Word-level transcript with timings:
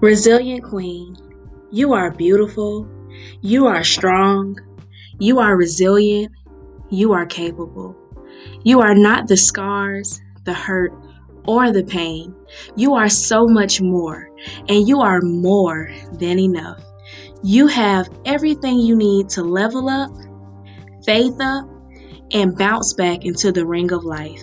Resilient 0.00 0.62
Queen, 0.62 1.16
you 1.72 1.92
are 1.92 2.12
beautiful, 2.12 2.88
you 3.40 3.66
are 3.66 3.82
strong, 3.82 4.56
you 5.18 5.40
are 5.40 5.56
resilient, 5.56 6.32
you 6.88 7.12
are 7.12 7.26
capable. 7.26 7.96
You 8.62 8.80
are 8.80 8.94
not 8.94 9.26
the 9.26 9.36
scars, 9.36 10.20
the 10.44 10.52
hurt, 10.52 10.92
or 11.48 11.72
the 11.72 11.82
pain. 11.82 12.32
You 12.76 12.94
are 12.94 13.08
so 13.08 13.48
much 13.48 13.80
more, 13.80 14.30
and 14.68 14.86
you 14.86 15.00
are 15.00 15.20
more 15.20 15.90
than 16.12 16.38
enough. 16.38 16.80
You 17.42 17.66
have 17.66 18.08
everything 18.24 18.78
you 18.78 18.94
need 18.94 19.28
to 19.30 19.42
level 19.42 19.88
up, 19.88 20.12
faith 21.04 21.40
up, 21.40 21.68
and 22.32 22.56
bounce 22.56 22.92
back 22.92 23.24
into 23.24 23.50
the 23.50 23.66
ring 23.66 23.90
of 23.90 24.04
life. 24.04 24.42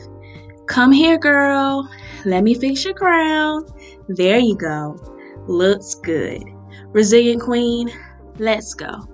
Come 0.67 0.91
here, 0.91 1.17
girl. 1.17 1.89
Let 2.25 2.43
me 2.43 2.55
fix 2.55 2.83
your 2.83 2.93
crown. 2.93 3.63
There 4.09 4.39
you 4.39 4.57
go. 4.57 5.14
Looks 5.47 5.93
good. 5.93 6.43
Resilient 6.87 7.39
Queen, 7.39 7.91
let's 8.39 8.73
go. 8.73 9.07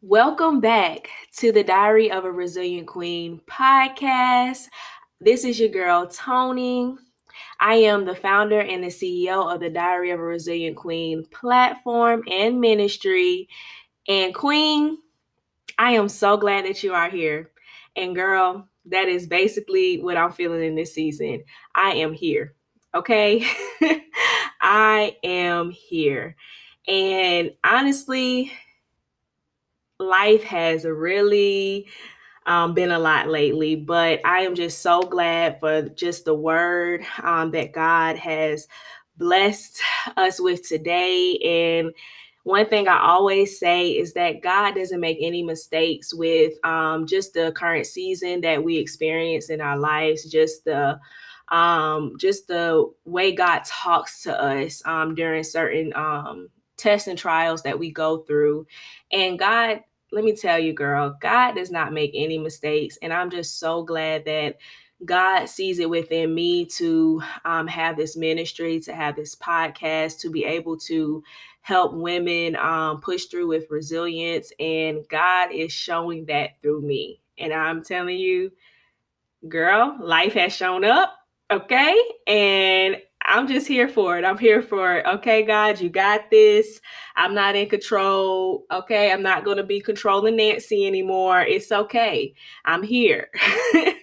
Welcome 0.00 0.60
back 0.60 1.08
to 1.38 1.50
the 1.50 1.64
Diary 1.64 2.12
of 2.12 2.24
a 2.24 2.30
Resilient 2.30 2.86
Queen 2.86 3.40
podcast. 3.50 4.68
This 5.20 5.42
is 5.42 5.58
your 5.58 5.70
girl, 5.70 6.06
Tony. 6.06 6.94
I 7.58 7.74
am 7.74 8.04
the 8.04 8.14
founder 8.14 8.60
and 8.60 8.84
the 8.84 8.88
CEO 8.88 9.52
of 9.52 9.58
the 9.58 9.70
Diary 9.70 10.12
of 10.12 10.20
a 10.20 10.22
Resilient 10.22 10.76
Queen 10.76 11.26
platform 11.32 12.22
and 12.30 12.60
ministry. 12.60 13.48
And, 14.06 14.32
Queen, 14.32 14.98
I 15.76 15.94
am 15.94 16.08
so 16.08 16.36
glad 16.36 16.66
that 16.66 16.84
you 16.84 16.94
are 16.94 17.10
here. 17.10 17.50
And, 17.96 18.14
girl, 18.14 18.68
that 18.86 19.08
is 19.08 19.26
basically 19.26 20.00
what 20.00 20.16
I'm 20.16 20.32
feeling 20.32 20.62
in 20.62 20.74
this 20.74 20.94
season. 20.94 21.44
I 21.74 21.92
am 21.92 22.12
here. 22.12 22.54
Okay. 22.94 23.46
I 24.60 25.16
am 25.22 25.70
here. 25.70 26.36
And 26.88 27.52
honestly, 27.64 28.52
life 29.98 30.44
has 30.44 30.84
really 30.84 31.86
um, 32.46 32.74
been 32.74 32.92
a 32.92 32.98
lot 32.98 33.28
lately, 33.28 33.74
but 33.74 34.20
I 34.24 34.40
am 34.40 34.54
just 34.54 34.80
so 34.80 35.00
glad 35.02 35.58
for 35.58 35.88
just 35.90 36.24
the 36.24 36.34
word 36.34 37.04
um, 37.22 37.50
that 37.52 37.72
God 37.72 38.16
has 38.16 38.68
blessed 39.16 39.80
us 40.16 40.40
with 40.40 40.66
today. 40.66 41.38
And 41.44 41.92
one 42.46 42.66
thing 42.66 42.86
I 42.86 43.00
always 43.00 43.58
say 43.58 43.88
is 43.88 44.12
that 44.12 44.40
God 44.40 44.76
doesn't 44.76 45.00
make 45.00 45.18
any 45.20 45.42
mistakes 45.42 46.14
with 46.14 46.52
um, 46.64 47.04
just 47.04 47.34
the 47.34 47.50
current 47.50 47.86
season 47.86 48.40
that 48.42 48.62
we 48.62 48.76
experience 48.76 49.50
in 49.50 49.60
our 49.60 49.76
lives, 49.76 50.30
just 50.30 50.64
the 50.64 51.00
um, 51.48 52.14
just 52.20 52.46
the 52.46 52.88
way 53.04 53.32
God 53.32 53.64
talks 53.64 54.22
to 54.22 54.40
us 54.40 54.80
um, 54.86 55.16
during 55.16 55.42
certain 55.42 55.92
um, 55.96 56.48
tests 56.76 57.08
and 57.08 57.18
trials 57.18 57.64
that 57.64 57.80
we 57.80 57.90
go 57.90 58.18
through. 58.18 58.68
And 59.10 59.36
God, 59.36 59.80
let 60.12 60.22
me 60.22 60.36
tell 60.36 60.60
you, 60.60 60.72
girl, 60.72 61.16
God 61.20 61.56
does 61.56 61.72
not 61.72 61.92
make 61.92 62.12
any 62.14 62.38
mistakes. 62.38 62.96
And 63.02 63.12
I'm 63.12 63.28
just 63.28 63.58
so 63.58 63.82
glad 63.82 64.24
that 64.26 64.58
God 65.04 65.46
sees 65.46 65.78
it 65.78 65.90
within 65.90 66.34
me 66.34 66.64
to 66.76 67.22
um, 67.44 67.66
have 67.66 67.96
this 67.96 68.16
ministry, 68.16 68.80
to 68.80 68.94
have 68.94 69.16
this 69.16 69.34
podcast, 69.34 70.20
to 70.20 70.30
be 70.30 70.44
able 70.44 70.78
to 70.78 71.22
help 71.60 71.92
women 71.92 72.56
um, 72.56 73.00
push 73.00 73.26
through 73.26 73.48
with 73.48 73.66
resilience. 73.70 74.52
And 74.58 75.06
God 75.10 75.52
is 75.52 75.72
showing 75.72 76.26
that 76.26 76.62
through 76.62 76.80
me. 76.82 77.20
And 77.38 77.52
I'm 77.52 77.84
telling 77.84 78.18
you, 78.18 78.52
girl, 79.48 79.96
life 80.00 80.32
has 80.34 80.54
shown 80.54 80.84
up. 80.84 81.12
Okay. 81.50 82.00
And 82.26 82.96
I'm 83.22 83.48
just 83.48 83.66
here 83.66 83.88
for 83.88 84.16
it. 84.18 84.24
I'm 84.24 84.38
here 84.38 84.62
for 84.62 84.98
it. 84.98 85.06
Okay, 85.06 85.42
God, 85.42 85.80
you 85.80 85.90
got 85.90 86.30
this. 86.30 86.80
I'm 87.16 87.34
not 87.34 87.56
in 87.56 87.68
control. 87.68 88.64
Okay. 88.70 89.12
I'm 89.12 89.22
not 89.22 89.44
going 89.44 89.56
to 89.56 89.64
be 89.64 89.80
controlling 89.80 90.36
Nancy 90.36 90.86
anymore. 90.86 91.42
It's 91.42 91.72
okay. 91.72 92.34
I'm 92.64 92.82
here. 92.82 93.28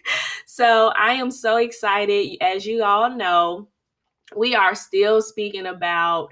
so 0.55 0.93
I 0.95 1.13
am 1.13 1.31
so 1.31 1.57
excited. 1.57 2.37
As 2.39 2.63
you 2.63 2.83
all 2.83 3.09
know, 3.09 3.69
we 4.35 4.53
are 4.53 4.75
still 4.75 5.19
speaking 5.19 5.65
about 5.65 6.31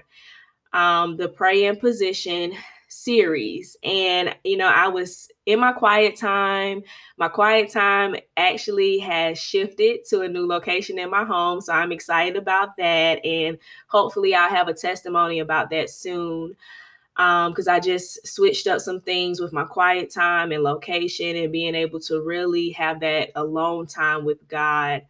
um, 0.72 1.16
the 1.16 1.28
pray 1.28 1.64
in 1.64 1.74
position 1.74 2.52
series. 2.86 3.76
And, 3.82 4.32
you 4.44 4.56
know, 4.56 4.68
I 4.68 4.86
was 4.86 5.28
in 5.46 5.58
my 5.58 5.72
quiet 5.72 6.14
time. 6.14 6.84
My 7.16 7.26
quiet 7.26 7.72
time 7.72 8.14
actually 8.36 9.00
has 9.00 9.40
shifted 9.40 10.04
to 10.10 10.20
a 10.20 10.28
new 10.28 10.46
location 10.46 11.00
in 11.00 11.10
my 11.10 11.24
home. 11.24 11.60
So 11.60 11.72
I'm 11.72 11.90
excited 11.90 12.36
about 12.36 12.76
that. 12.76 13.24
And 13.26 13.58
hopefully, 13.88 14.36
I'll 14.36 14.48
have 14.48 14.68
a 14.68 14.74
testimony 14.74 15.40
about 15.40 15.68
that 15.70 15.90
soon. 15.90 16.54
Because 17.16 17.68
um, 17.68 17.74
I 17.74 17.78
just 17.78 18.26
switched 18.26 18.66
up 18.66 18.80
some 18.80 19.00
things 19.00 19.40
with 19.40 19.52
my 19.52 19.64
quiet 19.64 20.10
time 20.10 20.50
and 20.50 20.62
location 20.62 21.36
and 21.36 21.52
being 21.52 21.74
able 21.74 22.00
to 22.00 22.22
really 22.22 22.70
have 22.70 23.00
that 23.00 23.30
alone 23.34 23.86
time 23.86 24.24
with 24.24 24.46
God. 24.48 25.02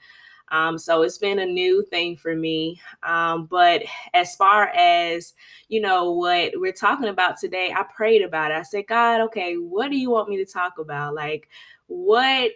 Um, 0.51 0.77
so 0.77 1.01
it's 1.01 1.17
been 1.17 1.39
a 1.39 1.47
new 1.47 1.83
thing 1.87 2.17
for 2.17 2.37
me. 2.37 2.79
Um, 3.03 3.47
but 3.47 3.83
as 4.13 4.37
far 4.37 4.69
as, 4.77 5.33
you 5.69 5.81
know, 5.81 6.13
what 6.13 6.53
we're 6.57 6.73
talking 6.73 7.09
about 7.09 7.39
today, 7.39 7.73
I 7.75 7.85
prayed 7.85 8.21
about 8.21 8.51
it. 8.51 8.59
I 8.59 8.63
said, 8.63 8.87
God, 8.87 9.23
okay, 9.23 9.55
what 9.55 9.91
do 9.91 9.97
you 9.97 10.11
want 10.11 10.29
me 10.29 10.37
to 10.37 10.45
talk 10.45 10.79
about? 10.79 11.15
Like, 11.15 11.49
what 11.87 12.51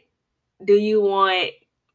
do 0.64 0.74
you 0.74 1.00
want 1.00 1.52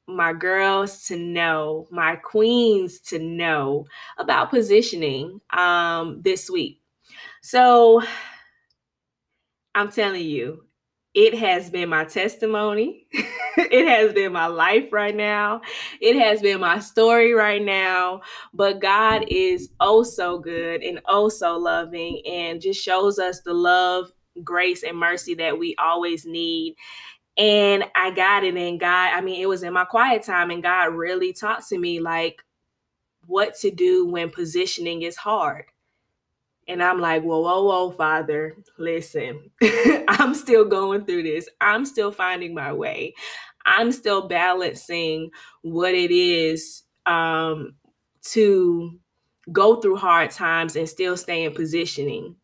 my 0.07 0.33
girls 0.33 1.05
to 1.07 1.17
know, 1.17 1.87
my 1.91 2.15
queens 2.15 2.99
to 3.01 3.19
know 3.19 3.85
about 4.17 4.49
positioning 4.49 5.39
um, 5.51 6.19
this 6.23 6.49
week? 6.49 6.80
So 7.41 8.01
I'm 9.73 9.91
telling 9.91 10.25
you, 10.25 10.65
it 11.13 11.33
has 11.37 11.69
been 11.69 11.89
my 11.89 12.05
testimony. 12.05 13.07
it 13.57 13.87
has 13.87 14.13
been 14.13 14.31
my 14.31 14.45
life 14.47 14.93
right 14.93 15.15
now. 15.15 15.61
It 15.99 16.15
has 16.17 16.41
been 16.41 16.59
my 16.61 16.79
story 16.79 17.33
right 17.33 17.61
now. 17.61 18.21
But 18.53 18.79
God 18.79 19.25
is 19.27 19.69
oh 19.79 20.03
so 20.03 20.39
good 20.39 20.83
and 20.83 21.01
oh 21.07 21.29
so 21.29 21.57
loving 21.57 22.21
and 22.25 22.61
just 22.61 22.81
shows 22.81 23.19
us 23.19 23.41
the 23.41 23.53
love, 23.53 24.11
grace, 24.43 24.83
and 24.83 24.97
mercy 24.97 25.33
that 25.35 25.59
we 25.59 25.75
always 25.77 26.25
need. 26.25 26.75
And 27.37 27.85
I 27.95 28.11
got 28.11 28.43
it. 28.43 28.55
And 28.55 28.79
God, 28.79 29.13
I 29.13 29.21
mean, 29.21 29.41
it 29.41 29.47
was 29.47 29.63
in 29.63 29.73
my 29.73 29.85
quiet 29.85 30.23
time, 30.23 30.51
and 30.51 30.63
God 30.63 30.93
really 30.93 31.33
talked 31.33 31.67
to 31.69 31.77
me 31.77 31.99
like 31.99 32.43
what 33.25 33.55
to 33.59 33.71
do 33.71 34.05
when 34.05 34.29
positioning 34.29 35.01
is 35.01 35.17
hard. 35.17 35.65
And 36.67 36.81
I'm 36.81 36.99
like, 36.99 37.23
whoa, 37.23 37.41
whoa, 37.41 37.63
whoa, 37.63 37.91
Father, 37.91 38.55
listen, 38.77 39.51
I'm 40.07 40.33
still 40.33 40.65
going 40.65 41.05
through 41.05 41.23
this. 41.23 41.49
I'm 41.59 41.85
still 41.85 42.11
finding 42.11 42.53
my 42.53 42.71
way. 42.71 43.13
I'm 43.65 43.91
still 43.91 44.27
balancing 44.27 45.31
what 45.61 45.93
it 45.93 46.11
is 46.11 46.83
um, 47.05 47.73
to 48.31 48.99
go 49.51 49.77
through 49.77 49.97
hard 49.97 50.31
times 50.31 50.75
and 50.75 50.87
still 50.87 51.17
stay 51.17 51.43
in 51.43 51.53
positioning 51.53 52.35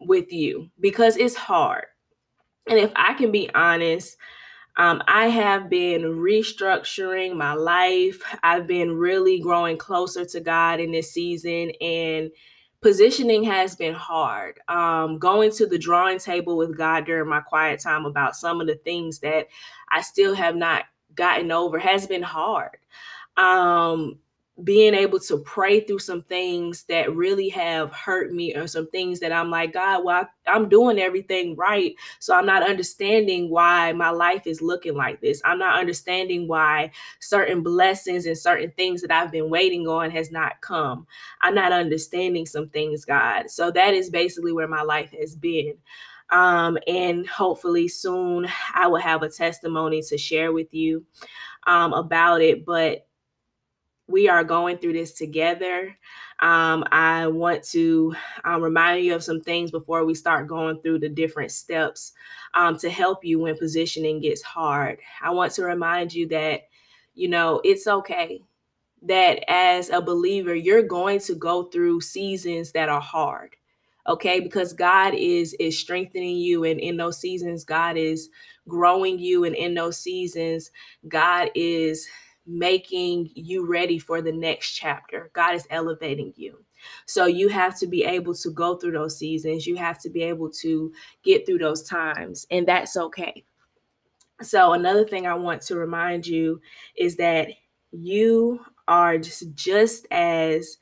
with 0.00 0.32
you 0.32 0.70
because 0.80 1.16
it's 1.16 1.36
hard. 1.36 1.84
And 2.68 2.78
if 2.78 2.92
I 2.96 3.14
can 3.14 3.32
be 3.32 3.50
honest, 3.54 4.16
um, 4.76 5.02
I 5.06 5.26
have 5.26 5.68
been 5.68 6.02
restructuring 6.02 7.36
my 7.36 7.54
life. 7.54 8.22
I've 8.42 8.66
been 8.66 8.96
really 8.96 9.40
growing 9.40 9.76
closer 9.76 10.24
to 10.24 10.40
God 10.40 10.80
in 10.80 10.92
this 10.92 11.12
season. 11.12 11.72
And 11.80 12.30
positioning 12.82 13.44
has 13.44 13.76
been 13.76 13.94
hard. 13.94 14.60
Um, 14.68 15.18
going 15.18 15.50
to 15.52 15.66
the 15.66 15.78
drawing 15.78 16.18
table 16.18 16.56
with 16.56 16.76
God 16.76 17.04
during 17.04 17.28
my 17.28 17.40
quiet 17.40 17.80
time 17.80 18.04
about 18.06 18.36
some 18.36 18.60
of 18.60 18.66
the 18.66 18.76
things 18.76 19.18
that 19.20 19.48
I 19.90 20.00
still 20.00 20.34
have 20.34 20.56
not 20.56 20.84
gotten 21.14 21.52
over 21.52 21.78
has 21.78 22.06
been 22.06 22.22
hard. 22.22 22.78
Um, 23.36 24.18
being 24.64 24.94
able 24.94 25.18
to 25.20 25.38
pray 25.38 25.80
through 25.80 25.98
some 25.98 26.22
things 26.22 26.84
that 26.84 27.14
really 27.14 27.48
have 27.48 27.92
hurt 27.92 28.32
me 28.32 28.54
or 28.54 28.66
some 28.66 28.88
things 28.90 29.20
that 29.20 29.32
I'm 29.32 29.50
like, 29.50 29.72
God, 29.72 30.04
well, 30.04 30.28
I, 30.46 30.56
am 30.56 30.68
doing 30.68 30.98
everything 30.98 31.56
right. 31.56 31.94
So 32.18 32.34
I'm 32.34 32.46
not 32.46 32.68
understanding 32.68 33.50
why 33.50 33.92
my 33.92 34.10
life 34.10 34.46
is 34.46 34.60
looking 34.60 34.94
like 34.94 35.20
this. 35.20 35.40
I'm 35.44 35.58
not 35.58 35.78
understanding 35.78 36.48
why 36.48 36.90
certain 37.20 37.62
blessings 37.62 38.26
and 38.26 38.36
certain 38.36 38.72
things 38.72 39.02
that 39.02 39.10
I've 39.10 39.32
been 39.32 39.50
waiting 39.50 39.86
on 39.86 40.10
has 40.10 40.30
not 40.30 40.60
come. 40.60 41.06
I'm 41.40 41.54
not 41.54 41.72
understanding 41.72 42.46
some 42.46 42.68
things, 42.68 43.04
God. 43.04 43.50
So 43.50 43.70
that 43.70 43.94
is 43.94 44.10
basically 44.10 44.52
where 44.52 44.68
my 44.68 44.82
life 44.82 45.10
has 45.18 45.34
been. 45.34 45.74
Um, 46.30 46.78
and 46.86 47.26
hopefully 47.26 47.88
soon 47.88 48.46
I 48.74 48.86
will 48.86 49.00
have 49.00 49.22
a 49.22 49.28
testimony 49.28 50.02
to 50.02 50.16
share 50.16 50.52
with 50.52 50.72
you 50.72 51.04
um, 51.66 51.92
about 51.92 52.40
it. 52.40 52.64
But 52.64 53.06
we 54.10 54.28
are 54.28 54.44
going 54.44 54.78
through 54.78 54.94
this 54.94 55.12
together. 55.12 55.96
Um, 56.40 56.84
I 56.90 57.26
want 57.28 57.62
to 57.64 58.14
um, 58.44 58.62
remind 58.62 59.04
you 59.04 59.14
of 59.14 59.22
some 59.22 59.40
things 59.40 59.70
before 59.70 60.04
we 60.04 60.14
start 60.14 60.48
going 60.48 60.80
through 60.80 61.00
the 61.00 61.08
different 61.08 61.52
steps 61.52 62.12
um, 62.54 62.76
to 62.78 62.90
help 62.90 63.24
you 63.24 63.38
when 63.40 63.56
positioning 63.56 64.20
gets 64.20 64.42
hard. 64.42 64.98
I 65.22 65.30
want 65.30 65.52
to 65.52 65.64
remind 65.64 66.12
you 66.14 66.26
that, 66.28 66.62
you 67.14 67.28
know, 67.28 67.60
it's 67.64 67.86
okay 67.86 68.42
that 69.02 69.44
as 69.50 69.90
a 69.90 70.00
believer, 70.00 70.54
you're 70.54 70.82
going 70.82 71.20
to 71.20 71.34
go 71.34 71.64
through 71.64 72.00
seasons 72.00 72.72
that 72.72 72.88
are 72.88 73.00
hard 73.00 73.56
okay 74.06 74.40
because 74.40 74.72
god 74.72 75.12
is 75.14 75.54
is 75.60 75.78
strengthening 75.78 76.36
you 76.38 76.64
and 76.64 76.80
in 76.80 76.96
those 76.96 77.18
seasons 77.18 77.64
god 77.64 77.98
is 77.98 78.30
growing 78.66 79.18
you 79.18 79.44
and 79.44 79.54
in 79.54 79.74
those 79.74 79.98
seasons 79.98 80.70
god 81.06 81.50
is 81.54 82.08
making 82.46 83.30
you 83.34 83.66
ready 83.66 83.98
for 83.98 84.22
the 84.22 84.32
next 84.32 84.72
chapter. 84.72 85.30
God 85.34 85.54
is 85.54 85.66
elevating 85.70 86.32
you. 86.36 86.64
So 87.06 87.26
you 87.26 87.48
have 87.48 87.78
to 87.80 87.86
be 87.86 88.04
able 88.04 88.34
to 88.34 88.50
go 88.50 88.76
through 88.76 88.92
those 88.92 89.18
seasons. 89.18 89.66
You 89.66 89.76
have 89.76 90.00
to 90.00 90.10
be 90.10 90.22
able 90.22 90.50
to 90.62 90.92
get 91.22 91.46
through 91.46 91.58
those 91.58 91.82
times 91.82 92.46
and 92.50 92.66
that's 92.66 92.96
okay. 92.96 93.44
So 94.42 94.72
another 94.72 95.04
thing 95.04 95.26
i 95.26 95.34
want 95.34 95.60
to 95.62 95.76
remind 95.76 96.26
you 96.26 96.60
is 96.96 97.16
that 97.16 97.48
you 97.92 98.60
are 98.88 99.18
just 99.18 99.54
just 99.54 100.06
as 100.10 100.78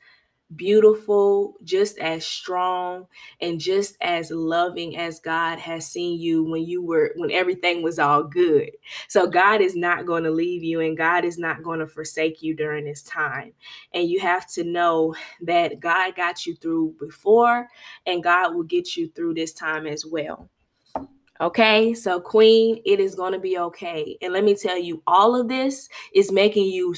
beautiful, 0.55 1.55
just 1.63 1.97
as 1.99 2.25
strong, 2.25 3.07
and 3.41 3.59
just 3.59 3.95
as 4.01 4.31
loving 4.31 4.97
as 4.97 5.19
God 5.19 5.59
has 5.59 5.87
seen 5.87 6.19
you 6.19 6.43
when 6.43 6.65
you 6.65 6.81
were 6.81 7.13
when 7.15 7.31
everything 7.31 7.81
was 7.81 7.99
all 7.99 8.23
good. 8.23 8.71
So 9.07 9.27
God 9.27 9.61
is 9.61 9.75
not 9.75 10.05
going 10.05 10.23
to 10.23 10.31
leave 10.31 10.63
you 10.63 10.79
and 10.81 10.97
God 10.97 11.25
is 11.25 11.37
not 11.37 11.63
going 11.63 11.79
to 11.79 11.87
forsake 11.87 12.41
you 12.41 12.55
during 12.55 12.85
this 12.85 13.03
time. 13.03 13.53
And 13.93 14.09
you 14.09 14.19
have 14.19 14.47
to 14.53 14.63
know 14.63 15.15
that 15.41 15.79
God 15.79 16.15
got 16.15 16.45
you 16.45 16.55
through 16.55 16.95
before 16.99 17.67
and 18.05 18.23
God 18.23 18.55
will 18.55 18.63
get 18.63 18.95
you 18.95 19.09
through 19.09 19.35
this 19.35 19.53
time 19.53 19.85
as 19.85 20.05
well. 20.05 20.49
Okay, 21.41 21.93
so 21.93 22.19
Queen, 22.19 22.81
it 22.85 22.99
is 22.99 23.15
going 23.15 23.31
to 23.31 23.39
be 23.39 23.57
okay. 23.57 24.17
And 24.21 24.33
let 24.33 24.43
me 24.43 24.55
tell 24.55 24.77
you, 24.77 25.01
all 25.07 25.39
of 25.39 25.47
this 25.47 25.87
is 26.13 26.33
making 26.33 26.65
you 26.65 26.93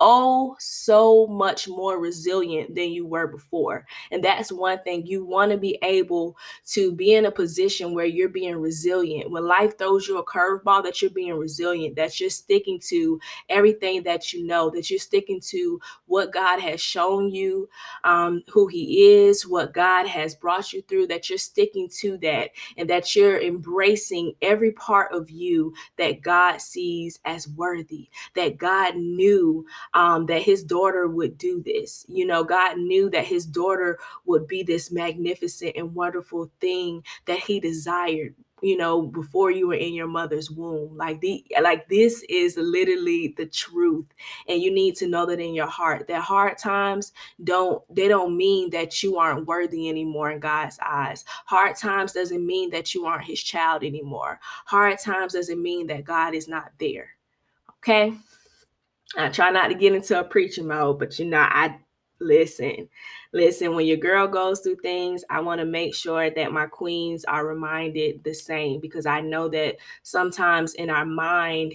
oh 0.00 0.56
so 0.58 1.26
much 1.26 1.68
more 1.68 1.98
resilient 1.98 2.74
than 2.74 2.90
you 2.90 3.06
were 3.06 3.26
before. 3.26 3.86
And 4.10 4.22
that's 4.22 4.52
one 4.52 4.78
thing 4.82 5.06
you 5.06 5.24
want 5.24 5.52
to 5.52 5.58
be 5.58 5.78
able 5.82 6.36
to 6.66 6.92
be 6.92 7.14
in 7.14 7.26
a 7.26 7.30
position 7.30 7.94
where 7.94 8.06
you're 8.06 8.28
being 8.28 8.56
resilient. 8.56 9.30
When 9.30 9.46
life 9.46 9.78
throws 9.78 10.06
you 10.06 10.18
a 10.18 10.24
curveball, 10.24 10.82
that 10.84 11.00
you're 11.00 11.10
being 11.10 11.34
resilient, 11.34 11.96
that 11.96 12.20
you're 12.20 12.30
sticking 12.30 12.80
to 12.88 13.18
everything 13.48 14.02
that 14.04 14.32
you 14.32 14.46
know, 14.46 14.70
that 14.70 14.90
you're 14.90 14.98
sticking 14.98 15.40
to 15.40 15.80
what 16.06 16.32
God 16.32 16.60
has 16.60 16.80
shown 16.80 17.30
you, 17.30 17.68
um, 18.04 18.42
who 18.48 18.66
He 18.66 19.06
is, 19.14 19.46
what 19.46 19.72
God 19.72 20.06
has 20.06 20.34
brought 20.34 20.72
you 20.72 20.82
through, 20.82 21.06
that 21.08 21.28
you're 21.28 21.38
sticking 21.38 21.88
to 22.00 22.18
that, 22.18 22.50
and 22.76 22.88
that 22.90 23.14
you're 23.14 23.40
embracing 23.40 24.34
every 24.42 24.72
part 24.72 25.12
of 25.12 25.30
you 25.30 25.72
that 25.96 26.22
God 26.22 26.60
sees 26.60 27.18
as 27.24 27.48
worthy, 27.48 28.08
that 28.34 28.58
God 28.58 28.96
knew 28.96 29.64
um, 29.94 30.26
that 30.26 30.42
his 30.42 30.62
daughter 30.62 31.08
would 31.08 31.38
do 31.38 31.62
this. 31.64 32.04
You 32.08 32.26
know, 32.26 32.44
God 32.44 32.78
knew 32.78 33.10
that 33.10 33.24
his 33.24 33.46
daughter 33.46 33.98
would 34.24 34.46
be 34.46 34.62
this 34.62 34.90
magnificent 34.90 35.76
and 35.76 35.94
wonderful 35.94 36.50
thing 36.60 37.02
that 37.26 37.38
he 37.38 37.60
desired 37.60 38.34
you 38.62 38.76
know 38.76 39.02
before 39.02 39.50
you 39.50 39.68
were 39.68 39.74
in 39.74 39.92
your 39.92 40.06
mother's 40.06 40.50
womb. 40.50 40.96
Like 40.96 41.20
the 41.20 41.44
like 41.62 41.88
this 41.88 42.24
is 42.28 42.56
literally 42.56 43.34
the 43.36 43.46
truth 43.46 44.06
and 44.48 44.62
you 44.62 44.72
need 44.72 44.96
to 44.96 45.06
know 45.06 45.26
that 45.26 45.40
in 45.40 45.54
your 45.54 45.66
heart 45.66 46.08
that 46.08 46.22
hard 46.22 46.58
times 46.58 47.12
don't 47.44 47.82
they 47.94 48.08
don't 48.08 48.36
mean 48.36 48.70
that 48.70 49.02
you 49.02 49.18
aren't 49.18 49.46
worthy 49.46 49.88
anymore 49.88 50.30
in 50.30 50.40
God's 50.40 50.78
eyes. 50.84 51.24
Hard 51.44 51.76
times 51.76 52.12
doesn't 52.12 52.44
mean 52.44 52.70
that 52.70 52.94
you 52.94 53.04
aren't 53.06 53.26
his 53.26 53.42
child 53.42 53.84
anymore. 53.84 54.40
Hard 54.64 54.98
times 54.98 55.34
doesn't 55.34 55.62
mean 55.62 55.86
that 55.88 56.04
God 56.04 56.34
is 56.34 56.48
not 56.48 56.72
there 56.78 57.10
okay 57.86 58.14
I 59.16 59.28
try 59.28 59.50
not 59.50 59.68
to 59.68 59.74
get 59.74 59.94
into 59.94 60.18
a 60.18 60.24
preaching 60.24 60.66
mode, 60.66 60.98
but 60.98 61.18
you 61.18 61.26
know, 61.26 61.38
I 61.48 61.78
listen, 62.20 62.88
listen. 63.32 63.74
When 63.74 63.86
your 63.86 63.96
girl 63.98 64.26
goes 64.26 64.60
through 64.60 64.76
things, 64.76 65.24
I 65.30 65.40
want 65.40 65.60
to 65.60 65.64
make 65.64 65.94
sure 65.94 66.30
that 66.30 66.52
my 66.52 66.66
queens 66.66 67.24
are 67.24 67.46
reminded 67.46 68.24
the 68.24 68.34
same 68.34 68.80
because 68.80 69.06
I 69.06 69.20
know 69.20 69.48
that 69.50 69.76
sometimes 70.02 70.74
in 70.74 70.90
our 70.90 71.06
mind, 71.06 71.74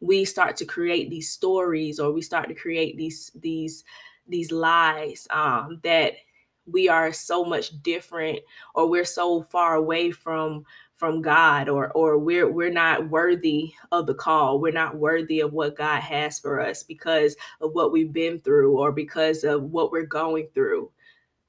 we 0.00 0.24
start 0.24 0.56
to 0.56 0.64
create 0.64 1.10
these 1.10 1.30
stories 1.30 1.98
or 1.98 2.12
we 2.12 2.22
start 2.22 2.48
to 2.48 2.54
create 2.54 2.96
these 2.96 3.30
these 3.34 3.84
these 4.28 4.52
lies 4.52 5.26
um, 5.30 5.80
that 5.82 6.14
we 6.66 6.88
are 6.88 7.12
so 7.12 7.44
much 7.44 7.82
different 7.82 8.38
or 8.74 8.88
we're 8.88 9.04
so 9.04 9.42
far 9.42 9.74
away 9.74 10.10
from 10.10 10.64
from 11.00 11.22
God 11.22 11.70
or 11.70 11.90
or 11.92 12.18
we're 12.18 12.46
we're 12.52 12.70
not 12.70 13.08
worthy 13.08 13.72
of 13.90 14.06
the 14.06 14.14
call. 14.14 14.60
We're 14.60 14.70
not 14.70 14.98
worthy 14.98 15.40
of 15.40 15.54
what 15.54 15.74
God 15.74 16.02
has 16.02 16.38
for 16.38 16.60
us 16.60 16.82
because 16.82 17.34
of 17.62 17.72
what 17.72 17.90
we've 17.90 18.12
been 18.12 18.38
through 18.38 18.78
or 18.78 18.92
because 18.92 19.42
of 19.42 19.62
what 19.62 19.90
we're 19.90 20.04
going 20.04 20.48
through. 20.54 20.90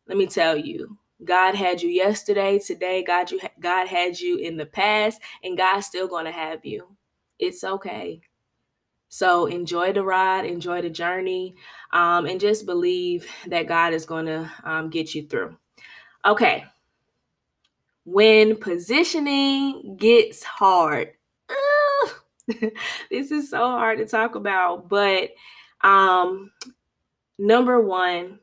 Let 0.07 0.18
me 0.18 0.25
tell 0.25 0.56
you, 0.56 0.98
God 1.25 1.53
had 1.53 1.81
you 1.81 1.89
yesterday, 1.89 2.59
today 2.59 3.03
God 3.03 3.30
you 3.30 3.42
God 3.59 3.89
had 3.89 4.18
you 4.18 4.38
in 4.38 4.56
the 4.56 4.65
past 4.65 5.19
and 5.44 5.57
God's 5.57 5.86
still 5.86 6.07
going 6.07 6.25
to 6.25 6.31
have 6.31 6.65
you. 6.65 6.88
It's 7.38 7.65
okay. 7.65 8.21
So 9.09 9.47
enjoy 9.47 9.92
the 9.92 10.04
ride, 10.04 10.45
enjoy 10.45 10.81
the 10.81 10.89
journey, 10.89 11.56
um, 11.92 12.25
and 12.25 12.39
just 12.39 12.65
believe 12.65 13.27
that 13.47 13.68
God 13.68 13.92
is 13.92 14.06
going 14.06 14.27
to 14.27 14.50
um, 14.63 14.89
get 14.89 15.13
you 15.13 15.27
through. 15.27 15.57
Okay, 16.25 16.63
when 18.06 18.56
positioning 18.56 19.95
gets 19.98 20.44
hard. 20.44 21.12
this 23.09 23.31
is 23.31 23.50
so 23.50 23.57
hard 23.57 24.00
to 24.00 24.06
talk 24.06 24.36
about, 24.36 24.89
but 24.89 25.30
um 25.83 26.51
number 27.38 27.81
1 27.81 28.39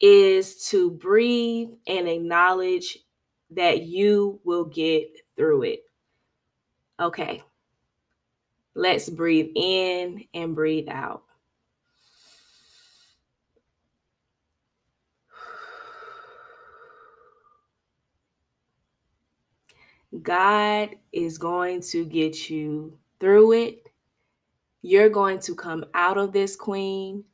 is 0.00 0.66
to 0.68 0.90
breathe 0.90 1.70
and 1.86 2.08
acknowledge 2.08 2.98
that 3.50 3.82
you 3.82 4.40
will 4.44 4.64
get 4.64 5.08
through 5.36 5.62
it. 5.62 5.80
Okay. 7.00 7.42
Let's 8.74 9.08
breathe 9.08 9.50
in 9.54 10.24
and 10.34 10.54
breathe 10.54 10.88
out. 10.88 11.25
God 20.22 20.90
is 21.12 21.38
going 21.38 21.80
to 21.82 22.04
get 22.04 22.48
you 22.48 22.98
through 23.20 23.52
it. 23.52 23.88
You're 24.82 25.08
going 25.08 25.40
to 25.40 25.54
come 25.54 25.84
out 25.94 26.18
of 26.18 26.32
this, 26.32 26.54
queen. 26.56 27.24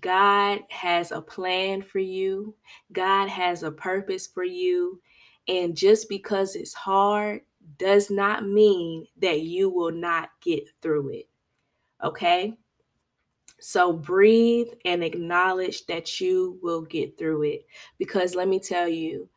God 0.00 0.60
has 0.68 1.12
a 1.12 1.20
plan 1.20 1.80
for 1.82 2.00
you, 2.00 2.54
God 2.92 3.28
has 3.28 3.62
a 3.62 3.70
purpose 3.70 4.26
for 4.26 4.44
you. 4.44 5.00
And 5.48 5.76
just 5.76 6.08
because 6.08 6.56
it's 6.56 6.74
hard 6.74 7.42
does 7.78 8.10
not 8.10 8.44
mean 8.44 9.06
that 9.18 9.42
you 9.42 9.70
will 9.70 9.92
not 9.92 10.30
get 10.40 10.64
through 10.82 11.10
it. 11.10 11.28
Okay? 12.02 12.58
So 13.60 13.92
breathe 13.92 14.68
and 14.84 15.04
acknowledge 15.04 15.86
that 15.86 16.20
you 16.20 16.58
will 16.62 16.82
get 16.82 17.16
through 17.16 17.44
it. 17.44 17.66
Because 17.98 18.34
let 18.34 18.48
me 18.48 18.58
tell 18.58 18.88
you, 18.88 19.28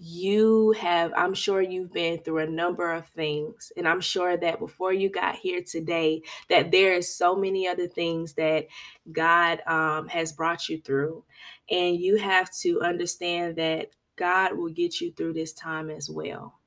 you 0.00 0.72
have, 0.78 1.12
I'm 1.16 1.34
sure 1.34 1.60
you've 1.60 1.92
been 1.92 2.18
through 2.18 2.38
a 2.38 2.46
number 2.46 2.92
of 2.92 3.08
things. 3.08 3.72
And 3.76 3.88
I'm 3.88 4.00
sure 4.00 4.36
that 4.36 4.60
before 4.60 4.92
you 4.92 5.10
got 5.10 5.36
here 5.36 5.60
today, 5.60 6.22
that 6.48 6.70
there 6.70 6.94
is 6.94 7.12
so 7.12 7.34
many 7.34 7.66
other 7.66 7.88
things 7.88 8.34
that 8.34 8.68
God 9.10 9.60
um, 9.66 10.06
has 10.08 10.32
brought 10.32 10.68
you 10.68 10.80
through. 10.80 11.24
And 11.68 11.98
you 11.98 12.16
have 12.16 12.50
to 12.60 12.80
understand 12.80 13.56
that 13.56 13.90
God 14.14 14.56
will 14.56 14.70
get 14.70 15.00
you 15.00 15.12
through 15.12 15.32
this 15.32 15.52
time 15.52 15.90
as 15.90 16.08
well. 16.08 16.60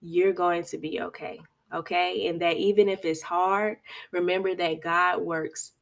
You're 0.00 0.32
going 0.32 0.64
to 0.64 0.78
be 0.78 1.00
okay. 1.00 1.40
Okay. 1.72 2.28
And 2.28 2.40
that 2.40 2.56
even 2.56 2.88
if 2.88 3.04
it's 3.04 3.22
hard, 3.22 3.78
remember 4.10 4.54
that 4.54 4.80
God 4.80 5.20
works 5.20 5.72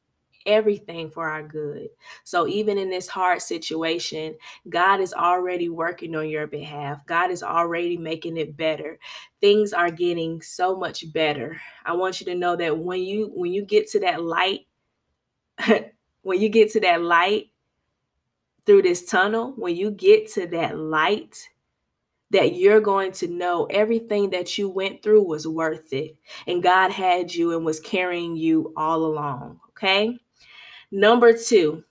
everything 0.47 1.11
for 1.11 1.29
our 1.29 1.43
good. 1.43 1.89
So 2.25 2.47
even 2.49 2.79
in 2.79 2.91
this 2.91 3.09
hard 3.09 3.43
situation, 3.43 4.37
God 4.69 5.01
is 5.01 5.13
already 5.13 5.69
working 5.69 6.15
on 6.17 6.29
your 6.29 6.47
behalf. 6.47 7.05
God 7.07 7.31
is 7.31 7.43
already 7.43 7.97
making 7.97 8.37
it 8.37 8.57
better. 8.57 8.99
Things 9.41 9.73
are 9.73 9.91
getting 9.91 10.43
so 10.43 10.77
much 10.77 11.13
better. 11.13 11.61
I 11.85 11.93
want 11.95 12.21
you 12.21 12.27
to 12.27 12.35
know 12.35 12.57
that 12.57 12.79
when 12.79 13.03
you 13.03 13.31
when 13.35 13.53
you 13.53 13.65
get 13.65 13.89
to 13.91 14.01
that 14.01 14.23
light 14.23 14.61
when 16.23 16.41
you 16.41 16.49
get 16.49 16.71
to 16.73 16.81
that 16.81 17.03
light 17.03 17.47
through 18.67 18.83
this 18.83 19.05
tunnel, 19.05 19.53
when 19.57 19.77
you 19.77 19.91
get 19.91 20.31
to 20.33 20.47
that 20.49 20.79
light, 20.79 21.49
that 22.31 22.55
you're 22.55 22.81
going 22.81 23.13
to 23.13 23.29
know 23.29 23.67
everything 23.67 24.31
that 24.31 24.57
you 24.57 24.69
went 24.69 25.03
through 25.03 25.23
was 25.23 25.47
worth 25.47 25.93
it. 25.93 26.17
And 26.47 26.63
God 26.63 26.91
had 26.91 27.35
you 27.35 27.55
and 27.55 27.65
was 27.65 27.79
carrying 27.81 28.37
you 28.37 28.73
all 28.77 29.05
along. 29.05 29.61
Okay. 29.71 30.19
Number 30.93 31.33
two, 31.33 31.85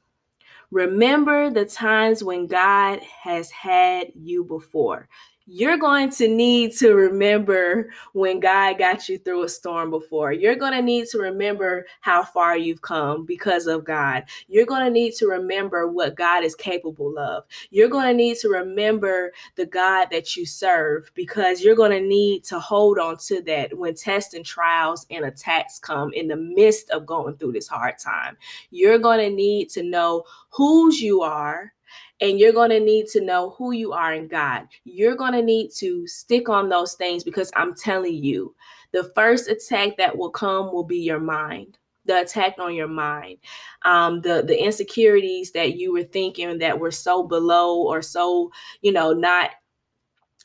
remember 0.70 1.50
the 1.50 1.65
times 1.65 2.24
when 2.24 2.46
God 2.46 3.00
has 3.01 3.50
had 3.50 4.12
you 4.13 4.43
before 4.43 5.10
you're 5.53 5.77
going 5.77 6.10
to 6.10 6.29
need 6.29 6.72
to 6.77 6.93
remember 6.93 7.89
when 8.13 8.39
God 8.39 8.77
got 8.77 9.10
you 9.10 9.17
through 9.17 9.43
a 9.43 9.50
storm 9.50 9.89
before. 9.89 10.31
You're 10.31 10.55
going 10.55 10.72
to 10.72 10.81
need 10.81 11.08
to 11.08 11.17
remember 11.17 11.86
how 12.00 12.24
far 12.24 12.55
you've 12.55 12.81
come 12.81 13.25
because 13.25 13.67
of 13.67 13.84
God. 13.84 14.24
You're 14.48 14.65
going 14.65 14.86
to 14.86 14.89
need 14.89 15.13
to 15.15 15.27
remember 15.27 15.89
what 15.89 16.15
God 16.15 16.46
is 16.46 16.55
capable 16.55 17.20
of. 17.20 17.43
You're 17.70 17.89
going 17.89 18.08
to 18.08 18.13
need 18.13 18.38
to 18.38 18.48
remember 18.48 19.34
the 19.55 19.65
God 19.65 20.08
that 20.12 20.38
you 20.38 20.46
serve 20.46 21.12
because 21.15 21.62
you're 21.62 21.75
going 21.75 21.91
to 21.91 22.08
need 22.08 22.46
to 22.46 22.58
hold 22.58 22.98
on 22.98 23.17
to 23.25 23.41
that 23.41 23.77
when 23.77 23.93
tests 23.93 24.34
and 24.34 24.46
trials 24.46 25.05
and 25.10 25.25
attacks 25.25 25.79
come 25.79 26.13
in 26.13 26.29
the 26.29 26.38
midst 26.38 26.89
of 26.91 27.05
going 27.05 27.36
through 27.36 27.51
this 27.51 27.67
hard 27.67 28.00
time. 28.00 28.38
You're 28.70 29.00
going 29.00 29.20
to 29.20 29.36
need 29.36 29.70
to 29.72 29.84
know 29.84 30.24
whose 30.50 31.01
you 31.01 31.24
are 31.24 31.74
and 32.22 32.40
you're 32.40 32.54
going 32.54 32.70
to 32.70 32.80
need 32.80 33.08
to 33.08 33.22
know 33.22 33.50
who 33.58 33.72
you 33.72 33.92
are 33.92 34.13
in 34.13 34.28
God. 34.28 34.68
You're 34.86 35.16
going 35.16 35.34
to 35.34 35.42
need 35.42 35.72
to 35.78 36.08
stick 36.08 36.48
on 36.48 36.70
those 36.70 36.94
things 36.94 37.24
because 37.24 37.51
I'm 37.56 37.75
telling 37.75 38.24
you, 38.24 38.56
the 38.92 39.12
first 39.16 39.50
attack 39.50 39.98
that 39.98 40.18
will 40.18 40.30
come 40.30 40.72
will 40.72 40.84
be 40.84 41.00
your 41.00 41.20
mind. 41.20 41.78
The 42.06 42.22
attack 42.22 42.56
on 42.58 42.74
your 42.74 42.88
mind, 42.88 43.38
um, 43.84 44.22
the 44.22 44.42
the 44.42 44.60
insecurities 44.60 45.51
that 45.51 45.75
you 45.78 45.94
were 45.94 46.04
thinking 46.04 46.58
that 46.58 46.80
were 46.80 46.90
so 46.90 47.24
below 47.24 47.80
or 47.84 48.01
so, 48.01 48.51
you 48.82 48.92
know, 48.92 49.13
not 49.13 49.51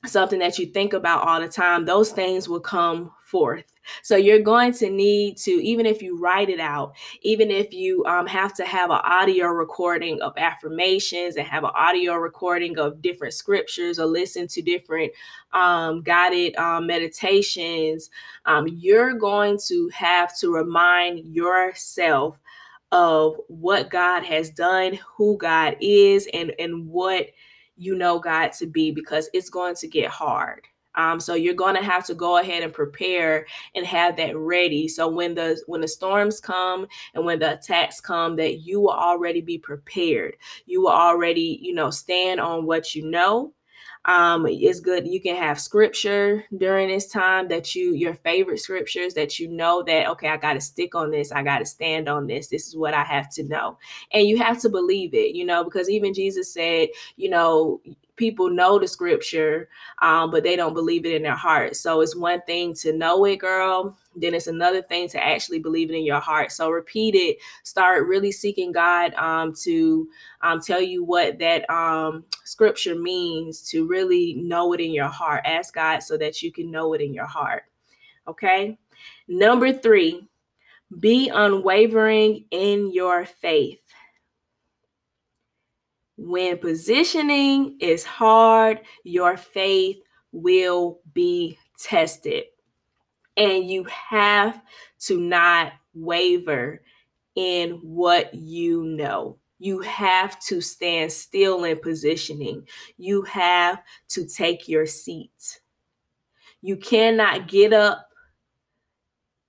something 0.05 0.39
that 0.41 0.59
you 0.59 0.67
think 0.67 0.93
about 0.93 1.27
all 1.27 1.41
the 1.41 1.49
time. 1.49 1.87
Those 1.87 2.13
things 2.13 2.47
will 2.47 2.61
come 2.61 3.11
forth 3.23 3.65
so 4.03 4.17
you're 4.17 4.41
going 4.41 4.73
to 4.75 4.91
need 4.91 5.37
to, 5.39 5.51
even 5.51 5.87
if 5.87 6.03
you 6.03 6.19
write 6.19 6.49
it 6.49 6.61
out, 6.61 6.95
even 7.23 7.51
if 7.51 7.73
you 7.73 8.05
um, 8.07 8.27
have 8.27 8.55
to 8.55 8.65
have 8.65 8.91
an 8.91 9.01
audio 9.05 9.47
recording 9.49 10.21
of 10.23 10.33
affirmations 10.37 11.37
and 11.37 11.47
have 11.47 11.65
an 11.65 11.71
audio 11.75 12.15
recording 12.15 12.79
of 12.79 13.03
different 13.03 13.35
scriptures 13.35 13.99
or 13.99 14.07
listen 14.07 14.47
to 14.49 14.63
different 14.63 15.13
um, 15.53 16.03
guided 16.03 16.57
um, 16.57 16.87
meditations, 16.87 18.11
um, 18.45 18.67
you're 18.69 19.15
going 19.15 19.59
to 19.67 19.89
have 19.93 20.37
to 20.39 20.53
remind 20.53 21.25
yourself 21.27 22.39
of 22.93 23.37
what 23.49 23.91
God 23.91 24.25
has 24.25 24.51
done, 24.51 24.99
who 25.17 25.37
God 25.39 25.77
is, 25.81 26.29
and 26.33 26.53
and 26.59 26.89
what 26.89 27.27
you 27.77 27.97
know 27.97 28.19
God 28.19 28.53
to 28.53 28.67
be 28.67 28.91
because 28.91 29.29
it's 29.33 29.51
going 29.51 29.75
to 29.77 29.89
get 29.89 30.09
hard. 30.09 30.63
Um, 30.97 31.21
so 31.21 31.35
you're 31.35 31.55
going 31.55 31.77
to 31.77 31.83
have 31.83 32.07
to 32.07 32.15
go 32.15 32.39
ahead 32.39 32.63
and 32.63 32.73
prepare 32.73 33.47
and 33.75 33.85
have 33.87 34.17
that 34.17 34.37
ready. 34.37 34.89
So 34.89 35.09
when 35.09 35.35
the 35.35 35.61
when 35.67 35.81
the 35.81 35.89
storms 35.89 36.41
come 36.41 36.87
and 37.15 37.25
when 37.25 37.39
the 37.39 37.55
attacks 37.55 38.01
come, 38.01 38.37
that 38.37 38.61
you 38.61 38.81
will 38.81 38.91
already 38.91 39.41
be 39.41 39.59
prepared. 39.59 40.37
You 40.67 40.83
will 40.83 40.93
already, 40.93 41.59
you 41.61 41.75
know, 41.75 41.91
stand 41.91 42.41
on 42.41 42.67
what 42.67 42.95
you 42.95 43.09
know 43.09 43.53
um, 44.07 44.47
it's 44.47 44.79
good. 44.79 45.07
You 45.07 45.21
can 45.21 45.35
have 45.35 45.61
scripture 45.61 46.45
during 46.57 46.89
this 46.89 47.09
time 47.09 47.49
that 47.49 47.75
you, 47.75 47.93
your 47.93 48.15
favorite 48.15 48.61
scriptures 48.61 49.15
that 49.15 49.41
you 49.41 49.49
know 49.49 49.83
that, 49.83 50.09
okay, 50.11 50.29
I 50.29 50.37
got 50.37 50.55
to 50.55 50.61
stick 50.61 50.95
on 50.95 51.11
this. 51.11 51.33
I 51.33 51.43
got 51.43 51.59
to 51.59 51.67
stand 51.67 52.09
on 52.09 52.29
this. 52.29 52.47
This 52.47 52.69
is 52.69 52.77
what 52.77 52.95
I 52.95 53.03
have 53.03 53.29
to 53.35 53.43
know. 53.43 53.79
And 54.13 54.29
you 54.29 54.39
have 54.39 54.61
to 54.61 54.69
believe 54.69 55.13
it, 55.13 55.35
you 55.35 55.45
know, 55.45 55.65
because 55.65 55.91
even 55.91 56.15
Jesus 56.15 56.55
said, 56.55 56.91
you 57.17 57.29
know, 57.29 57.81
people 58.15 58.49
know 58.49 58.79
the 58.79 58.87
scripture, 58.87 59.69
um, 60.01 60.31
but 60.31 60.45
they 60.45 60.55
don't 60.55 60.75
believe 60.75 61.05
it 61.05 61.15
in 61.15 61.23
their 61.23 61.35
heart. 61.35 61.75
So 61.75 62.01
it's 62.01 62.17
one 62.17 62.43
thing 62.43 62.75
to 62.75 62.93
know 62.93 63.25
it, 63.25 63.41
girl. 63.41 63.99
Then 64.17 64.35
it's 64.35 64.47
another 64.47 64.83
thing 64.83 65.09
to 65.11 65.23
actually 65.25 65.59
believe 65.59 65.91
it 65.91 65.97
in 65.97 66.05
your 66.05 66.21
heart. 66.21 66.51
So 66.51 66.71
repeat 66.71 67.15
it. 67.15 67.37
Start 67.65 68.07
really 68.07 68.33
seeking 68.33 68.73
God 68.73 69.13
um, 69.15 69.55
to 69.63 70.09
um, 70.41 70.61
tell 70.61 70.81
you 70.81 71.05
what 71.05 71.39
that 71.39 71.69
um, 71.71 72.25
scripture 72.45 72.95
means, 72.95 73.63
to 73.71 73.87
really 73.87 74.35
know 74.35 74.73
it 74.73 74.81
in 74.81 74.93
your 74.93 75.09
heart. 75.09 75.43
Ask 75.45 75.75
God 75.75 76.03
so 76.03 76.17
that 76.17 76.43
you 76.43 76.51
can 76.51 76.71
know 76.71 76.95
it 76.95 77.01
in 77.01 77.13
your 77.13 77.27
heart. 77.27 77.65
Okay. 78.27 78.79
Number 79.29 79.73
three, 79.73 80.27
be 80.99 81.29
unwavering 81.29 82.47
in 82.51 82.93
your 82.93 83.25
faith. 83.27 83.81
When 86.17 86.57
positioning 86.57 87.77
is 87.81 88.03
hard, 88.03 88.81
your 89.05 89.37
faith 89.37 89.99
will 90.33 91.01
be 91.13 91.59
tested. 91.79 92.45
And 93.37 93.69
you 93.69 93.85
have 93.85 94.61
to 95.01 95.21
not 95.21 95.73
waver 95.95 96.83
in 97.35 97.73
what 97.83 98.35
you 98.35 98.85
know. 98.85 99.39
You 99.59 99.81
have 99.81 100.39
to 100.41 100.61
stand 100.61 101.13
still 101.13 101.65
in 101.65 101.79
positioning. 101.79 102.67
You 102.99 103.23
have 103.23 103.83
to 104.09 104.27
take 104.27 104.69
your 104.69 104.87
seat. 104.87 105.61
You 106.61 106.77
cannot 106.77 107.49
get 107.49 107.73
up 107.73 108.11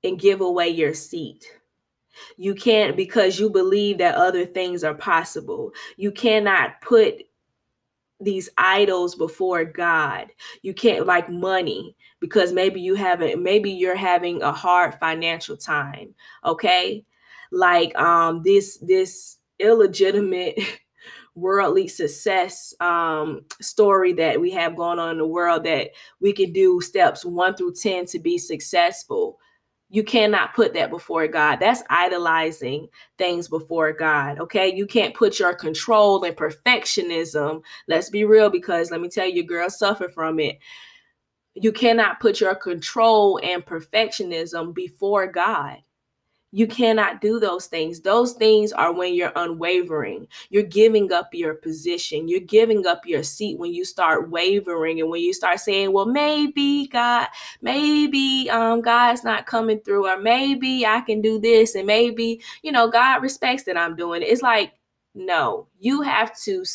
and 0.03 0.19
give 0.19 0.41
away 0.41 0.69
your 0.69 0.93
seat. 0.93 1.45
You 2.37 2.55
can't 2.55 2.95
because 2.95 3.39
you 3.39 3.49
believe 3.49 3.97
that 3.99 4.15
other 4.15 4.45
things 4.45 4.83
are 4.83 4.93
possible. 4.93 5.71
You 5.97 6.11
cannot 6.11 6.81
put 6.81 7.26
these 8.19 8.49
idols 8.57 9.15
before 9.15 9.63
God. 9.65 10.27
You 10.61 10.73
can't 10.73 11.05
like 11.05 11.29
money 11.29 11.95
because 12.19 12.51
maybe 12.51 12.81
you 12.81 12.95
haven't 12.95 13.41
maybe 13.41 13.71
you're 13.71 13.95
having 13.95 14.41
a 14.41 14.51
hard 14.51 14.95
financial 14.95 15.57
time, 15.57 16.13
okay? 16.45 17.03
Like 17.51 17.95
um 17.97 18.41
this 18.43 18.77
this 18.79 19.37
illegitimate 19.59 20.59
worldly 21.35 21.87
success 21.87 22.73
um, 22.79 23.41
story 23.61 24.11
that 24.13 24.41
we 24.41 24.49
have 24.51 24.75
going 24.75 24.97
on 24.97 25.11
in 25.11 25.17
the 25.19 25.27
world 25.27 25.63
that 25.63 25.91
we 26.19 26.33
can 26.33 26.51
do 26.51 26.81
steps 26.81 27.23
1 27.23 27.55
through 27.55 27.73
10 27.73 28.07
to 28.07 28.19
be 28.19 28.39
successful 28.39 29.39
you 29.89 30.03
cannot 30.03 30.53
put 30.53 30.73
that 30.73 30.89
before 30.89 31.27
God. 31.27 31.57
That's 31.61 31.81
idolizing 31.89 32.89
things 33.17 33.47
before 33.47 33.93
God. 33.93 34.37
Okay. 34.39 34.73
You 34.75 34.85
can't 34.85 35.15
put 35.15 35.39
your 35.39 35.53
control 35.53 36.23
and 36.23 36.35
perfectionism. 36.35 37.61
Let's 37.87 38.09
be 38.09 38.25
real, 38.25 38.49
because 38.49 38.91
let 38.91 38.99
me 38.99 39.07
tell 39.07 39.27
you, 39.27 39.43
girls 39.43 39.79
suffer 39.79 40.09
from 40.09 40.39
it. 40.39 40.59
You 41.53 41.71
cannot 41.71 42.19
put 42.19 42.41
your 42.41 42.53
control 42.53 43.39
and 43.41 43.65
perfectionism 43.65 44.73
before 44.75 45.25
God. 45.25 45.77
You 46.57 46.65
cannot 46.65 47.21
do 47.21 47.39
those 47.39 47.67
things. 47.67 48.01
Those 48.01 48.33
things 48.33 48.71
are 48.71 48.91
when 48.91 49.13
you're 49.13 49.31
unwavering. 49.35 50.27
You're 50.49 50.63
giving 50.63 51.11
up 51.11 51.29
your 51.31 51.53
position. 51.53 52.27
You're 52.27 52.39
giving 52.39 52.87
up 52.87 53.05
your 53.05 53.21
seat 53.21 53.59
when 53.59 53.75
you 53.75 53.85
start 53.85 54.31
wavering 54.31 54.99
and 54.99 55.07
when 55.11 55.21
you 55.21 55.33
start 55.33 55.59
saying, 55.59 55.93
well, 55.93 56.07
maybe 56.07 56.87
God, 56.87 57.27
maybe 57.61 58.49
um, 58.49 58.81
God's 58.81 59.23
not 59.23 59.45
coming 59.45 59.81
through, 59.81 60.07
or 60.07 60.19
maybe 60.19 60.83
I 60.83 61.01
can 61.01 61.21
do 61.21 61.39
this, 61.39 61.75
and 61.75 61.85
maybe, 61.85 62.41
you 62.63 62.71
know, 62.71 62.89
God 62.89 63.21
respects 63.21 63.61
that 63.65 63.77
I'm 63.77 63.95
doing 63.95 64.23
it. 64.23 64.29
It's 64.29 64.41
like, 64.41 64.73
no, 65.13 65.67
you 65.79 66.01
have 66.01 66.35
to 66.39 66.65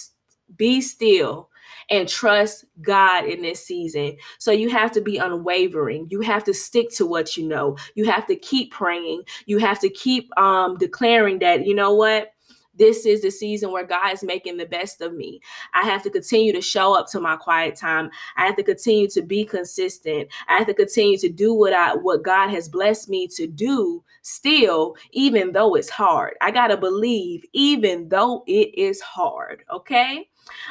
be 0.57 0.81
still 0.81 1.49
and 1.91 2.09
trust 2.09 2.65
God 2.81 3.27
in 3.27 3.43
this 3.43 3.65
season. 3.65 4.17
So 4.39 4.51
you 4.53 4.71
have 4.71 4.93
to 4.93 5.01
be 5.01 5.19
unwavering. 5.19 6.07
You 6.11 6.21
have 6.23 6.45
to 6.45 6.55
stick 6.55 6.91
to 6.93 7.07
what 7.07 7.37
you 7.37 7.47
know. 7.47 7.77
You 7.95 8.05
have 8.11 8.27
to 8.27 8.37
keep 8.37 8.73
praying. 8.73 9.23
You 9.47 9.59
have 9.59 9.81
to 9.81 9.89
keep 9.89 10.37
um 10.39 10.77
declaring 10.79 11.39
that, 11.41 11.67
you 11.67 11.75
know 11.75 11.95
what? 11.95 12.33
this 12.75 13.05
is 13.05 13.23
the 13.23 13.31
season 13.31 13.71
where 13.71 13.87
God 13.87 14.13
is 14.13 14.23
making 14.23 14.57
the 14.57 14.67
best 14.67 15.01
of 15.01 15.15
me. 15.15 15.41
I 15.75 15.83
have 15.83 16.03
to 16.05 16.11
continue 16.11 16.53
to 16.53 16.61
show 16.61 16.95
up 16.99 17.09
to 17.11 17.21
my 17.21 17.37
quiet 17.37 17.77
time. 17.77 18.11
I 18.37 18.47
have 18.47 18.57
to 18.57 18.63
continue 18.63 19.09
to 19.11 19.23
be 19.23 19.45
consistent. 19.45 20.29
I 20.49 20.59
have 20.59 20.67
to 20.69 20.75
continue 20.75 21.19
to 21.19 21.29
do 21.29 21.55
what 21.55 21.73
I 21.73 21.95
what 21.95 22.23
God 22.23 22.49
has 22.51 22.69
blessed 22.69 23.09
me 23.09 23.29
to 23.29 23.47
do 23.47 24.03
still 24.23 24.97
even 25.13 25.53
though 25.53 25.75
it's 25.75 25.91
hard. 25.91 26.35
I 26.41 26.51
got 26.51 26.69
to 26.69 26.77
believe 26.77 27.45
even 27.53 28.09
though 28.09 28.45
it 28.47 28.75
is 28.75 29.01
hard, 29.01 29.65
okay? 29.71 30.29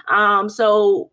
Um, 0.07 0.49
so 0.49 1.11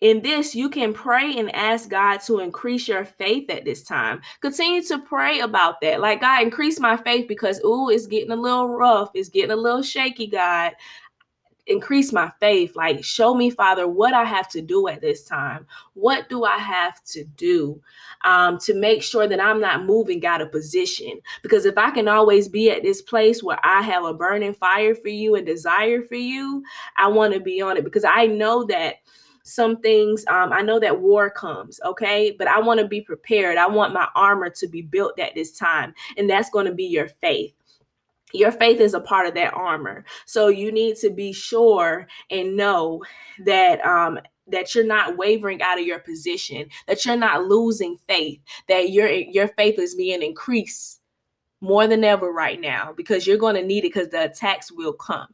in 0.00 0.22
this, 0.22 0.54
you 0.54 0.70
can 0.70 0.94
pray 0.94 1.36
and 1.38 1.52
ask 1.54 1.88
God 1.88 2.18
to 2.26 2.38
increase 2.38 2.86
your 2.86 3.04
faith 3.04 3.50
at 3.50 3.64
this 3.64 3.82
time. 3.82 4.20
Continue 4.40 4.82
to 4.84 4.98
pray 4.98 5.40
about 5.40 5.80
that. 5.80 6.00
Like, 6.00 6.20
God, 6.20 6.42
increase 6.42 6.78
my 6.78 6.96
faith 6.96 7.26
because, 7.26 7.60
ooh, 7.64 7.90
it's 7.90 8.06
getting 8.06 8.30
a 8.30 8.36
little 8.36 8.68
rough. 8.68 9.10
It's 9.14 9.28
getting 9.28 9.50
a 9.50 9.56
little 9.56 9.82
shaky, 9.82 10.28
God. 10.28 10.72
Increase 11.68 12.12
my 12.12 12.32
faith. 12.40 12.74
Like, 12.74 13.04
show 13.04 13.34
me, 13.34 13.50
Father, 13.50 13.86
what 13.86 14.14
I 14.14 14.24
have 14.24 14.48
to 14.50 14.62
do 14.62 14.88
at 14.88 15.02
this 15.02 15.22
time. 15.22 15.66
What 15.94 16.28
do 16.28 16.44
I 16.44 16.56
have 16.56 17.04
to 17.04 17.24
do 17.24 17.80
um, 18.24 18.58
to 18.60 18.74
make 18.74 19.02
sure 19.02 19.28
that 19.28 19.40
I'm 19.40 19.60
not 19.60 19.84
moving 19.84 20.24
out 20.24 20.40
of 20.40 20.50
position? 20.50 21.20
Because 21.42 21.66
if 21.66 21.76
I 21.76 21.90
can 21.90 22.08
always 22.08 22.48
be 22.48 22.70
at 22.70 22.82
this 22.82 23.02
place 23.02 23.42
where 23.42 23.58
I 23.62 23.82
have 23.82 24.04
a 24.04 24.14
burning 24.14 24.54
fire 24.54 24.94
for 24.94 25.08
you 25.08 25.34
and 25.34 25.46
desire 25.46 26.02
for 26.02 26.16
you, 26.16 26.64
I 26.96 27.08
want 27.08 27.34
to 27.34 27.40
be 27.40 27.60
on 27.60 27.76
it 27.76 27.84
because 27.84 28.04
I 28.04 28.26
know 28.26 28.64
that 28.64 28.96
some 29.48 29.80
things 29.80 30.24
um, 30.28 30.52
i 30.52 30.60
know 30.60 30.78
that 30.78 31.00
war 31.00 31.30
comes 31.30 31.80
okay 31.82 32.34
but 32.38 32.46
i 32.46 32.60
want 32.60 32.78
to 32.78 32.86
be 32.86 33.00
prepared 33.00 33.56
i 33.56 33.66
want 33.66 33.94
my 33.94 34.06
armor 34.14 34.50
to 34.50 34.68
be 34.68 34.82
built 34.82 35.18
at 35.18 35.34
this 35.34 35.52
time 35.52 35.94
and 36.18 36.28
that's 36.28 36.50
going 36.50 36.66
to 36.66 36.74
be 36.74 36.84
your 36.84 37.08
faith 37.08 37.54
your 38.32 38.52
faith 38.52 38.80
is 38.80 38.94
a 38.94 39.00
part 39.00 39.26
of 39.26 39.34
that 39.34 39.54
armor. 39.54 40.04
So 40.26 40.48
you 40.48 40.70
need 40.72 40.96
to 40.96 41.10
be 41.10 41.32
sure 41.32 42.06
and 42.30 42.56
know 42.56 43.02
that 43.44 43.84
um 43.84 44.18
that 44.50 44.74
you're 44.74 44.84
not 44.84 45.16
wavering 45.16 45.60
out 45.60 45.78
of 45.78 45.86
your 45.86 45.98
position, 45.98 46.68
that 46.86 47.04
you're 47.04 47.16
not 47.16 47.44
losing 47.44 47.96
faith, 48.08 48.40
that 48.68 48.90
your 48.90 49.08
your 49.08 49.48
faith 49.48 49.78
is 49.78 49.94
being 49.94 50.22
increased 50.22 51.00
more 51.60 51.86
than 51.86 52.04
ever 52.04 52.32
right 52.32 52.60
now 52.60 52.92
because 52.96 53.26
you're 53.26 53.36
going 53.36 53.56
to 53.56 53.64
need 53.64 53.78
it 53.78 53.92
because 53.92 54.08
the 54.08 54.24
attacks 54.24 54.70
will 54.70 54.92
come. 54.92 55.26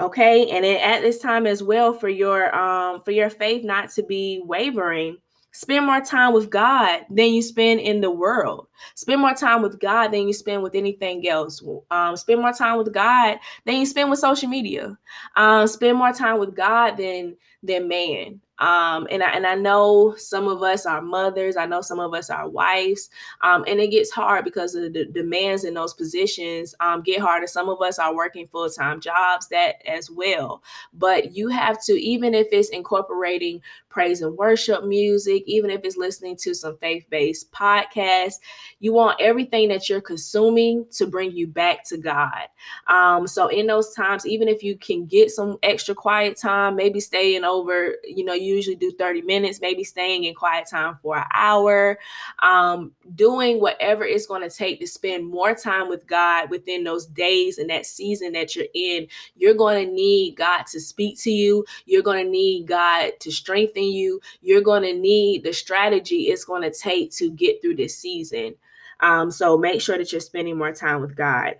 Okay, 0.00 0.48
and 0.50 0.64
at 0.64 1.02
this 1.02 1.18
time 1.18 1.46
as 1.46 1.62
well 1.62 1.92
for 1.92 2.08
your 2.08 2.54
um 2.54 3.00
for 3.00 3.10
your 3.10 3.30
faith 3.30 3.64
not 3.64 3.90
to 3.90 4.02
be 4.02 4.42
wavering, 4.44 5.18
Spend 5.52 5.86
more 5.86 6.00
time 6.00 6.32
with 6.32 6.48
God 6.48 7.02
than 7.10 7.32
you 7.32 7.42
spend 7.42 7.80
in 7.80 8.00
the 8.00 8.10
world. 8.10 8.68
Spend 8.94 9.20
more 9.20 9.34
time 9.34 9.62
with 9.62 9.80
God 9.80 10.08
than 10.08 10.28
you 10.28 10.32
spend 10.32 10.62
with 10.62 10.74
anything 10.74 11.28
else. 11.28 11.62
Um, 11.90 12.16
spend 12.16 12.40
more 12.40 12.52
time 12.52 12.78
with 12.78 12.92
God 12.92 13.38
than 13.64 13.76
you 13.76 13.86
spend 13.86 14.10
with 14.10 14.20
social 14.20 14.48
media. 14.48 14.96
Um, 15.36 15.66
spend 15.66 15.98
more 15.98 16.12
time 16.12 16.38
with 16.38 16.54
God 16.54 16.96
than 16.96 17.36
than 17.62 17.88
man. 17.88 18.40
Um, 18.60 19.08
and 19.10 19.22
I 19.22 19.30
and 19.32 19.46
I 19.46 19.54
know 19.54 20.14
some 20.16 20.46
of 20.46 20.62
us 20.62 20.86
are 20.86 21.02
mothers. 21.02 21.56
I 21.56 21.66
know 21.66 21.80
some 21.80 21.98
of 21.98 22.14
us 22.14 22.30
are 22.30 22.48
wives. 22.48 23.10
Um, 23.42 23.64
and 23.66 23.80
it 23.80 23.90
gets 23.90 24.10
hard 24.10 24.44
because 24.44 24.74
of 24.74 24.92
the 24.92 25.06
demands 25.06 25.64
in 25.64 25.74
those 25.74 25.94
positions 25.94 26.74
um, 26.80 27.02
get 27.02 27.20
harder. 27.20 27.46
Some 27.46 27.68
of 27.68 27.80
us 27.80 27.98
are 27.98 28.14
working 28.14 28.46
full 28.48 28.68
time 28.70 29.00
jobs 29.00 29.48
that 29.48 29.76
as 29.88 30.10
well. 30.10 30.62
But 30.92 31.32
you 31.34 31.48
have 31.48 31.82
to, 31.84 31.92
even 31.92 32.34
if 32.34 32.48
it's 32.52 32.68
incorporating 32.68 33.62
praise 33.88 34.22
and 34.22 34.36
worship 34.36 34.84
music, 34.84 35.42
even 35.46 35.70
if 35.70 35.80
it's 35.84 35.96
listening 35.96 36.36
to 36.36 36.54
some 36.54 36.76
faith 36.78 37.04
based 37.10 37.50
podcasts, 37.52 38.34
you 38.78 38.92
want 38.92 39.20
everything 39.20 39.68
that 39.68 39.88
you're 39.88 40.00
consuming 40.00 40.86
to 40.92 41.06
bring 41.06 41.32
you 41.32 41.46
back 41.46 41.84
to 41.88 41.98
God. 41.98 42.48
Um, 42.86 43.26
so 43.26 43.48
in 43.48 43.66
those 43.66 43.94
times, 43.94 44.26
even 44.26 44.48
if 44.48 44.62
you 44.62 44.76
can 44.76 45.06
get 45.06 45.30
some 45.30 45.56
extra 45.62 45.94
quiet 45.94 46.36
time, 46.36 46.76
maybe 46.76 47.00
staying 47.00 47.44
over, 47.44 47.96
you 48.04 48.24
know, 48.24 48.34
you 48.34 48.49
usually 48.54 48.76
do 48.76 48.92
30 48.92 49.22
minutes, 49.22 49.60
maybe 49.60 49.84
staying 49.84 50.24
in 50.24 50.34
quiet 50.34 50.68
time 50.68 50.98
for 51.02 51.18
an 51.18 51.24
hour, 51.32 51.98
um, 52.40 52.92
doing 53.14 53.60
whatever 53.60 54.04
it's 54.04 54.26
going 54.26 54.48
to 54.48 54.54
take 54.54 54.80
to 54.80 54.86
spend 54.86 55.26
more 55.26 55.54
time 55.54 55.88
with 55.88 56.06
God 56.06 56.50
within 56.50 56.84
those 56.84 57.06
days 57.06 57.58
and 57.58 57.70
that 57.70 57.86
season 57.86 58.32
that 58.32 58.56
you're 58.56 58.66
in. 58.74 59.06
You're 59.36 59.54
going 59.54 59.86
to 59.86 59.92
need 59.92 60.36
God 60.36 60.64
to 60.66 60.80
speak 60.80 61.18
to 61.20 61.30
you. 61.30 61.64
You're 61.86 62.02
going 62.02 62.24
to 62.24 62.30
need 62.30 62.66
God 62.66 63.12
to 63.20 63.30
strengthen 63.30 63.84
you. 63.84 64.20
You're 64.40 64.62
going 64.62 64.82
to 64.82 64.94
need 64.94 65.44
the 65.44 65.52
strategy 65.52 66.24
it's 66.24 66.44
going 66.44 66.62
to 66.62 66.70
take 66.70 67.12
to 67.12 67.30
get 67.30 67.60
through 67.60 67.76
this 67.76 67.96
season. 67.96 68.54
Um, 69.00 69.30
so 69.30 69.56
make 69.56 69.80
sure 69.80 69.96
that 69.98 70.12
you're 70.12 70.20
spending 70.20 70.58
more 70.58 70.72
time 70.72 71.00
with 71.00 71.16
God. 71.16 71.56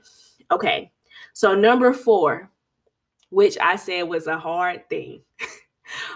Okay. 0.50 0.90
So, 1.32 1.54
number 1.54 1.92
four, 1.92 2.50
which 3.30 3.56
I 3.58 3.76
said 3.76 4.02
was 4.02 4.26
a 4.26 4.38
hard 4.38 4.88
thing. 4.88 5.22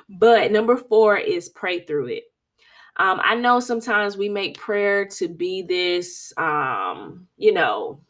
But 0.09 0.53
number 0.53 0.77
four 0.77 1.17
is 1.17 1.49
pray 1.49 1.81
through 1.81 2.07
it. 2.07 2.25
Um, 2.97 3.21
I 3.25 3.35
know 3.35 3.59
sometimes 3.59 4.17
we 4.17 4.29
make 4.29 4.59
prayer 4.59 5.07
to 5.07 5.29
be 5.29 5.63
this, 5.63 6.33
um, 6.37 7.27
you 7.37 7.53
know, 7.53 8.01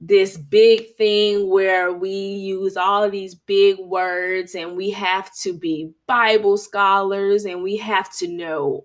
this 0.00 0.36
big 0.36 0.94
thing 0.96 1.48
where 1.48 1.92
we 1.92 2.10
use 2.10 2.76
all 2.76 3.04
of 3.04 3.12
these 3.12 3.36
big 3.36 3.78
words 3.78 4.56
and 4.56 4.76
we 4.76 4.90
have 4.90 5.32
to 5.36 5.52
be 5.52 5.92
Bible 6.08 6.56
scholars 6.56 7.44
and 7.44 7.62
we 7.62 7.76
have 7.76 8.12
to 8.16 8.26
know 8.26 8.84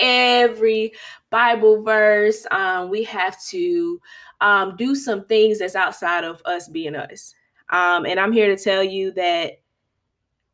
every 0.00 0.92
Bible 1.30 1.82
verse. 1.82 2.46
Um, 2.50 2.90
we 2.90 3.04
have 3.04 3.40
to 3.50 4.00
um, 4.40 4.74
do 4.76 4.94
some 4.94 5.24
things 5.26 5.60
that's 5.60 5.76
outside 5.76 6.24
of 6.24 6.42
us 6.44 6.66
being 6.68 6.96
us. 6.96 7.34
Um, 7.70 8.04
and 8.04 8.18
I'm 8.18 8.32
here 8.32 8.54
to 8.54 8.62
tell 8.62 8.82
you 8.82 9.12
that 9.12 9.60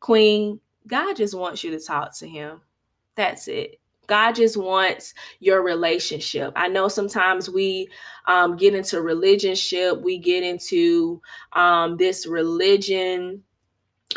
Queen, 0.03 0.59
God 0.85 1.15
just 1.15 1.33
wants 1.33 1.63
you 1.63 1.71
to 1.71 1.79
talk 1.79 2.13
to 2.17 2.27
him. 2.27 2.59
That's 3.15 3.47
it. 3.47 3.79
God 4.05 4.33
just 4.33 4.57
wants 4.57 5.13
your 5.39 5.63
relationship. 5.63 6.51
I 6.57 6.67
know 6.67 6.89
sometimes 6.89 7.49
we 7.49 7.87
um, 8.27 8.57
get 8.57 8.75
into 8.75 8.97
religionship, 8.97 10.01
we 10.01 10.17
get 10.17 10.43
into 10.43 11.21
um, 11.53 11.95
this 11.95 12.27
religion 12.27 13.43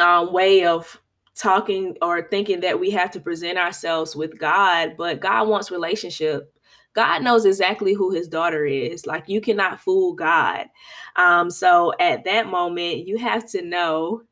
um, 0.00 0.32
way 0.32 0.66
of 0.66 1.00
talking 1.36 1.96
or 2.02 2.28
thinking 2.30 2.58
that 2.62 2.80
we 2.80 2.90
have 2.90 3.12
to 3.12 3.20
present 3.20 3.56
ourselves 3.56 4.16
with 4.16 4.36
God, 4.40 4.96
but 4.98 5.20
God 5.20 5.46
wants 5.46 5.70
relationship. 5.70 6.52
God 6.94 7.22
knows 7.22 7.44
exactly 7.44 7.92
who 7.92 8.10
his 8.10 8.26
daughter 8.26 8.64
is. 8.64 9.06
Like 9.06 9.28
you 9.28 9.40
cannot 9.40 9.78
fool 9.78 10.14
God. 10.14 10.66
Um, 11.14 11.48
so 11.48 11.92
at 12.00 12.24
that 12.24 12.48
moment, 12.48 13.06
you 13.06 13.18
have 13.18 13.48
to 13.50 13.62
know 13.62 14.22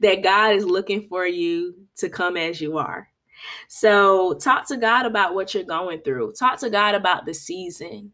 that 0.00 0.22
God 0.22 0.54
is 0.54 0.64
looking 0.64 1.02
for 1.08 1.26
you 1.26 1.74
to 1.96 2.08
come 2.08 2.36
as 2.36 2.60
you 2.60 2.78
are. 2.78 3.08
So, 3.68 4.34
talk 4.34 4.66
to 4.68 4.76
God 4.76 5.06
about 5.06 5.34
what 5.34 5.54
you're 5.54 5.64
going 5.64 6.00
through. 6.02 6.32
Talk 6.32 6.58
to 6.60 6.70
God 6.70 6.94
about 6.94 7.24
the 7.24 7.34
season. 7.34 8.12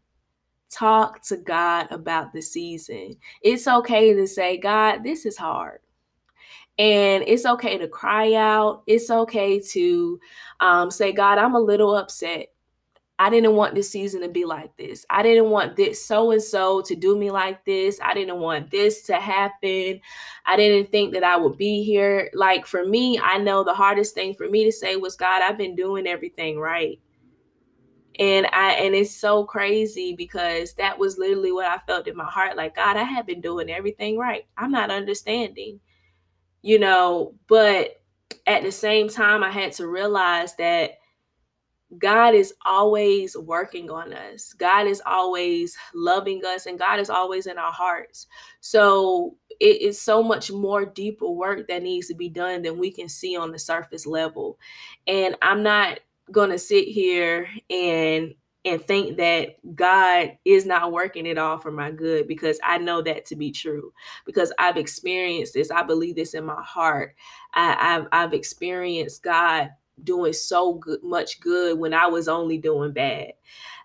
Talk 0.69 1.21
to 1.23 1.37
God 1.37 1.87
about 1.91 2.33
the 2.33 2.41
season. 2.41 3.15
It's 3.41 3.67
okay 3.67 4.13
to 4.13 4.27
say, 4.27 4.57
God, 4.57 5.03
this 5.03 5.25
is 5.25 5.37
hard. 5.37 5.79
And 6.77 7.23
it's 7.25 7.45
okay 7.45 7.77
to 7.77 7.87
cry 7.87 8.33
out. 8.33 8.83
It's 8.85 9.09
okay 9.09 9.59
to 9.59 10.19
um, 10.59 10.91
say, 10.91 11.11
God, 11.11 11.37
I'm 11.37 11.55
a 11.55 11.59
little 11.59 11.95
upset. 11.95 12.49
I 13.19 13.31
didn't 13.31 13.55
want 13.55 13.73
this 13.73 13.89
season 13.89 14.21
to 14.21 14.29
be 14.29 14.45
like 14.45 14.77
this. 14.77 15.05
I 15.09 15.23
didn't 15.23 15.49
want 15.49 15.75
this 15.75 16.05
so 16.05 16.31
and 16.31 16.41
so 16.41 16.81
to 16.81 16.95
do 16.95 17.17
me 17.17 17.31
like 17.31 17.65
this. 17.65 17.99
I 18.03 18.13
didn't 18.13 18.39
want 18.39 18.69
this 18.69 19.03
to 19.03 19.15
happen. 19.15 20.01
I 20.45 20.55
didn't 20.55 20.91
think 20.91 21.13
that 21.13 21.23
I 21.23 21.35
would 21.35 21.57
be 21.57 21.83
here. 21.83 22.29
Like 22.33 22.67
for 22.67 22.85
me, 22.85 23.19
I 23.19 23.39
know 23.39 23.63
the 23.63 23.73
hardest 23.73 24.13
thing 24.13 24.35
for 24.35 24.47
me 24.47 24.65
to 24.65 24.71
say 24.71 24.97
was, 24.97 25.15
God, 25.15 25.41
I've 25.41 25.57
been 25.57 25.75
doing 25.75 26.05
everything 26.05 26.59
right. 26.59 26.99
And 28.19 28.47
I 28.47 28.73
and 28.73 28.93
it's 28.93 29.15
so 29.15 29.45
crazy 29.45 30.13
because 30.15 30.73
that 30.73 30.97
was 30.97 31.17
literally 31.17 31.51
what 31.51 31.65
I 31.65 31.77
felt 31.87 32.07
in 32.07 32.15
my 32.15 32.25
heart. 32.25 32.55
Like, 32.55 32.75
God, 32.75 32.97
I 32.97 33.03
have 33.03 33.25
been 33.25 33.41
doing 33.41 33.69
everything 33.69 34.17
right. 34.17 34.45
I'm 34.57 34.71
not 34.71 34.91
understanding. 34.91 35.79
You 36.61 36.79
know, 36.79 37.33
but 37.47 38.01
at 38.45 38.63
the 38.63 38.71
same 38.71 39.09
time, 39.09 39.43
I 39.43 39.51
had 39.51 39.71
to 39.73 39.87
realize 39.87 40.55
that 40.55 40.97
God 41.97 42.35
is 42.35 42.53
always 42.65 43.37
working 43.37 43.89
on 43.89 44.13
us. 44.13 44.53
God 44.53 44.87
is 44.87 45.01
always 45.05 45.77
loving 45.93 46.41
us 46.45 46.65
and 46.65 46.77
God 46.77 46.99
is 46.99 47.09
always 47.09 47.47
in 47.47 47.57
our 47.57 47.71
hearts. 47.71 48.27
So 48.59 49.37
it 49.59 49.81
is 49.81 49.99
so 49.99 50.21
much 50.21 50.51
more 50.51 50.85
deeper 50.85 51.29
work 51.29 51.67
that 51.67 51.83
needs 51.83 52.07
to 52.07 52.15
be 52.15 52.29
done 52.29 52.61
than 52.61 52.77
we 52.77 52.91
can 52.91 53.07
see 53.07 53.37
on 53.37 53.51
the 53.51 53.59
surface 53.59 54.05
level. 54.05 54.59
And 55.07 55.37
I'm 55.41 55.63
not 55.63 55.99
going 56.31 56.49
to 56.49 56.59
sit 56.59 56.87
here 56.87 57.47
and 57.69 58.33
and 58.65 58.83
think 58.83 59.15
that 59.15 59.55
God 59.75 60.37
is 60.43 60.65
not 60.65 60.91
working 60.91 61.25
it 61.25 61.37
all 61.37 61.57
for 61.57 61.71
my 61.71 61.89
good 61.89 62.27
because 62.27 62.59
I 62.61 62.77
know 62.79 63.01
that 63.01 63.23
to 63.27 63.37
be 63.37 63.49
true 63.49 63.93
because 64.25 64.51
I've 64.59 64.75
experienced 64.75 65.53
this. 65.53 65.71
I 65.71 65.83
believe 65.83 66.17
this 66.17 66.33
in 66.33 66.45
my 66.45 66.61
heart. 66.61 67.15
I, 67.53 67.71
have 67.79 68.07
I've 68.11 68.33
experienced 68.33 69.23
God 69.23 69.69
doing 70.03 70.33
so 70.33 70.75
good, 70.75 71.03
much 71.03 71.39
good 71.39 71.79
when 71.79 71.93
I 71.93 72.07
was 72.07 72.27
only 72.27 72.57
doing 72.57 72.91
bad. 72.91 73.33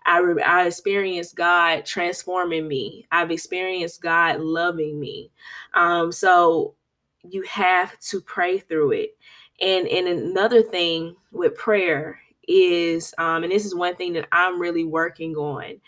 I, 0.05 0.19
re- 0.19 0.43
I 0.43 0.67
experienced 0.67 1.35
God 1.35 1.85
transforming 1.85 2.67
me. 2.67 3.07
I've 3.11 3.31
experienced 3.31 4.01
God 4.01 4.41
loving 4.41 4.99
me. 4.99 5.31
Um, 5.73 6.11
so 6.11 6.75
you 7.29 7.43
have 7.43 7.97
to 7.99 8.21
pray 8.21 8.59
through 8.59 8.91
it. 8.91 9.17
And 9.61 9.87
and 9.87 10.07
another 10.07 10.61
thing 10.61 11.15
with 11.31 11.55
prayer 11.55 12.19
is, 12.47 13.13
um, 13.17 13.43
and 13.43 13.51
this 13.51 13.65
is 13.65 13.75
one 13.75 13.95
thing 13.95 14.13
that 14.13 14.27
I'm 14.31 14.59
really 14.59 14.83
working 14.83 15.35
on 15.35 15.79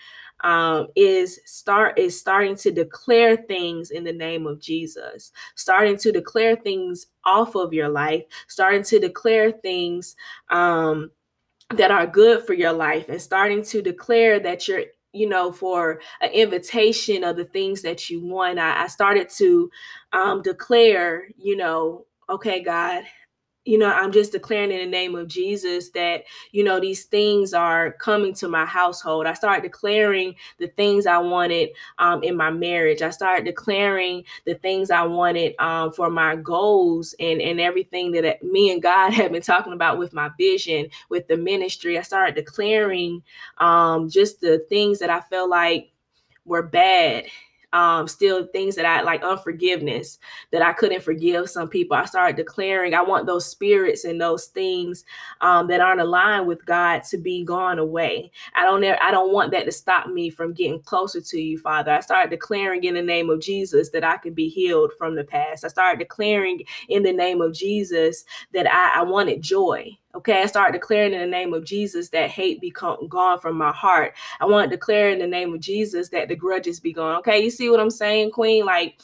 um, 0.45 0.88
is 0.95 1.39
start 1.45 1.97
is 1.97 2.17
starting 2.17 2.55
to 2.58 2.71
declare 2.71 3.36
things 3.36 3.89
in 3.89 4.03
the 4.03 4.13
name 4.13 4.45
of 4.45 4.62
Jesus, 4.62 5.31
starting 5.55 5.97
to 5.97 6.12
declare 6.12 6.55
things 6.55 7.08
off 7.25 7.55
of 7.55 7.73
your 7.73 7.89
life, 7.89 8.23
starting 8.47 8.84
to 8.84 8.99
declare 8.99 9.51
things 9.51 10.15
um, 10.51 11.10
that 11.75 11.89
are 11.89 12.05
good 12.05 12.45
for 12.45 12.53
your 12.53 12.73
life, 12.73 13.10
and 13.10 13.19
starting 13.19 13.63
to 13.63 13.81
declare 13.81 14.39
that 14.39 14.67
you're 14.67 14.84
you 15.13 15.29
know, 15.29 15.49
for 15.49 16.01
an 16.19 16.29
invitation 16.31 17.23
of 17.23 17.38
the 17.38 17.45
things 17.45 17.81
that 17.81 18.10
you 18.10 18.21
want. 18.21 18.60
I, 18.60 18.84
I 18.84 18.88
started 18.88 19.29
to 19.38 19.71
um, 20.12 20.41
declare, 20.41 21.29
you 21.38 21.55
know, 21.55 22.05
okay, 22.29 22.62
God, 22.62 23.05
you 23.65 23.80
know, 23.80 23.91
I'm 23.91 24.12
just 24.12 24.32
declaring 24.32 24.71
in 24.71 24.80
the 24.80 24.86
name 24.86 25.15
of 25.15 25.28
Jesus 25.28 25.89
that, 25.89 26.23
you 26.51 26.63
know, 26.63 26.80
these 26.80 27.06
things 27.06 27.54
are 27.54 27.93
coming 27.93 28.34
to 28.36 28.47
my 28.47 28.65
household. 28.65 29.25
I 29.25 29.34
started 29.34 29.63
declaring 29.63 30.36
the 30.60 30.67
things 30.67 31.08
I 31.08 31.17
wanted 31.17 31.69
um, 31.97 32.23
in 32.23 32.38
my 32.38 32.51
marriage. 32.51 33.01
I 33.01 33.10
started 33.10 33.43
declaring 33.43 34.23
the 34.45 34.54
things 34.54 34.91
I 34.91 35.04
wanted 35.04 35.56
um, 35.60 35.91
for 35.91 36.12
my 36.12 36.36
goals 36.36 37.15
and, 37.19 37.41
and 37.41 37.60
everything 37.60 38.12
that 38.12 38.43
me 38.43 38.71
and 38.71 38.82
God 38.82 39.13
have 39.13 39.32
been 39.32 39.41
talking 39.41 39.73
about 39.73 39.97
with 39.97 40.13
my 40.13 40.30
vision, 40.38 40.88
with 41.10 41.28
the 41.28 41.38
ministry. 41.38 41.97
I 41.97 42.04
started 42.04 42.36
declaring 42.36 43.23
um, 43.58 44.10
just 44.10 44.41
the 44.41 44.60
things 44.69 44.99
that 44.99 45.10
I 45.10 45.21
felt 45.21 45.49
like 45.49 45.91
were 46.45 46.62
bad 46.62 47.25
um, 47.75 48.07
still 48.07 48.47
things 48.47 48.75
that 48.77 48.85
I 48.85 49.01
like 49.01 49.21
unforgiveness 49.21 50.17
that 50.51 50.61
I 50.61 50.71
couldn't 50.71 51.03
forgive 51.03 51.49
some 51.49 51.67
people. 51.67 51.97
I 51.97 52.05
started 52.05 52.38
declaring 52.38 52.93
I 52.93 53.01
want 53.01 53.25
those 53.25 53.45
spirits 53.45 54.05
and 54.05 54.19
those 54.19 54.45
things 54.45 55.03
um, 55.41 55.67
that 55.67 55.81
aren't 55.81 55.99
aligned 55.99 56.47
with 56.47 56.65
God 56.65 57.03
to 57.09 57.17
be 57.17 57.43
gone 57.43 57.77
away. 57.77 58.31
I 58.55 58.63
don't 58.63 58.83
I 58.85 59.11
don't 59.11 59.33
want 59.33 59.51
that 59.51 59.65
to 59.65 59.73
stop 59.73 60.07
me 60.07 60.29
from 60.29 60.53
getting 60.53 60.81
closer 60.83 61.19
to 61.19 61.38
you, 61.39 61.57
Father. 61.57 61.91
I 61.91 61.99
started 61.99 62.29
declaring 62.29 62.83
in 62.85 62.93
the 62.93 63.01
name 63.01 63.29
of 63.29 63.41
Jesus 63.41 63.89
that 63.89 64.05
I 64.05 64.17
could 64.17 64.35
be 64.35 64.47
healed 64.47 64.91
from 64.97 65.15
the 65.15 65.25
past. 65.25 65.65
I 65.65 65.67
started 65.67 65.99
declaring 65.99 66.61
in 66.88 67.03
the 67.03 67.13
name 67.13 67.41
of 67.41 67.53
Jesus 67.53 68.23
that 68.53 68.71
I, 68.71 69.01
I 69.01 69.03
wanted 69.03 69.41
joy. 69.41 69.97
Okay, 70.15 70.41
I 70.41 70.45
start 70.45 70.71
declaring 70.73 71.13
in 71.13 71.19
the 71.19 71.28
name 71.28 71.54
of 71.54 71.65
Jesus 71.65 72.10
that 72.10 72.30
hate 72.30 72.62
be 72.62 72.71
gone 72.71 73.39
from 73.39 73.58
my 73.58 73.71
heart. 73.71 74.13
I 74.39 74.45
want 74.45 74.69
to 74.69 74.75
declare 74.75 75.10
in 75.10 75.19
the 75.19 75.28
name 75.28 75.54
of 75.54 75.60
Jesus 75.60 76.10
that 76.10 76.30
the 76.30 76.36
grudges 76.36 76.80
be 76.80 76.93
gone. 76.93 77.17
Okay, 77.17 77.43
you 77.43 77.49
see 77.49 77.69
what 77.69 77.82
I'm 77.82 77.89
saying, 77.89 78.32
Queen? 78.32 78.65
Like, 78.65 79.01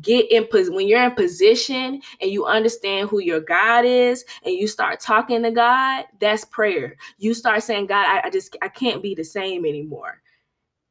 get 0.00 0.30
in 0.30 0.46
when 0.72 0.88
you're 0.88 1.02
in 1.02 1.14
position 1.14 2.00
and 2.20 2.30
you 2.30 2.46
understand 2.46 3.08
who 3.08 3.20
your 3.20 3.40
God 3.40 3.84
is 3.84 4.24
and 4.44 4.54
you 4.54 4.68
start 4.68 5.00
talking 5.00 5.42
to 5.42 5.50
God, 5.50 6.04
that's 6.20 6.44
prayer. 6.44 6.96
You 7.18 7.34
start 7.34 7.62
saying, 7.62 7.86
God, 7.86 8.06
I, 8.06 8.26
I 8.26 8.30
just 8.30 8.56
I 8.62 8.68
can't 8.68 9.02
be 9.02 9.14
the 9.14 9.24
same 9.24 9.64
anymore. 9.64 10.20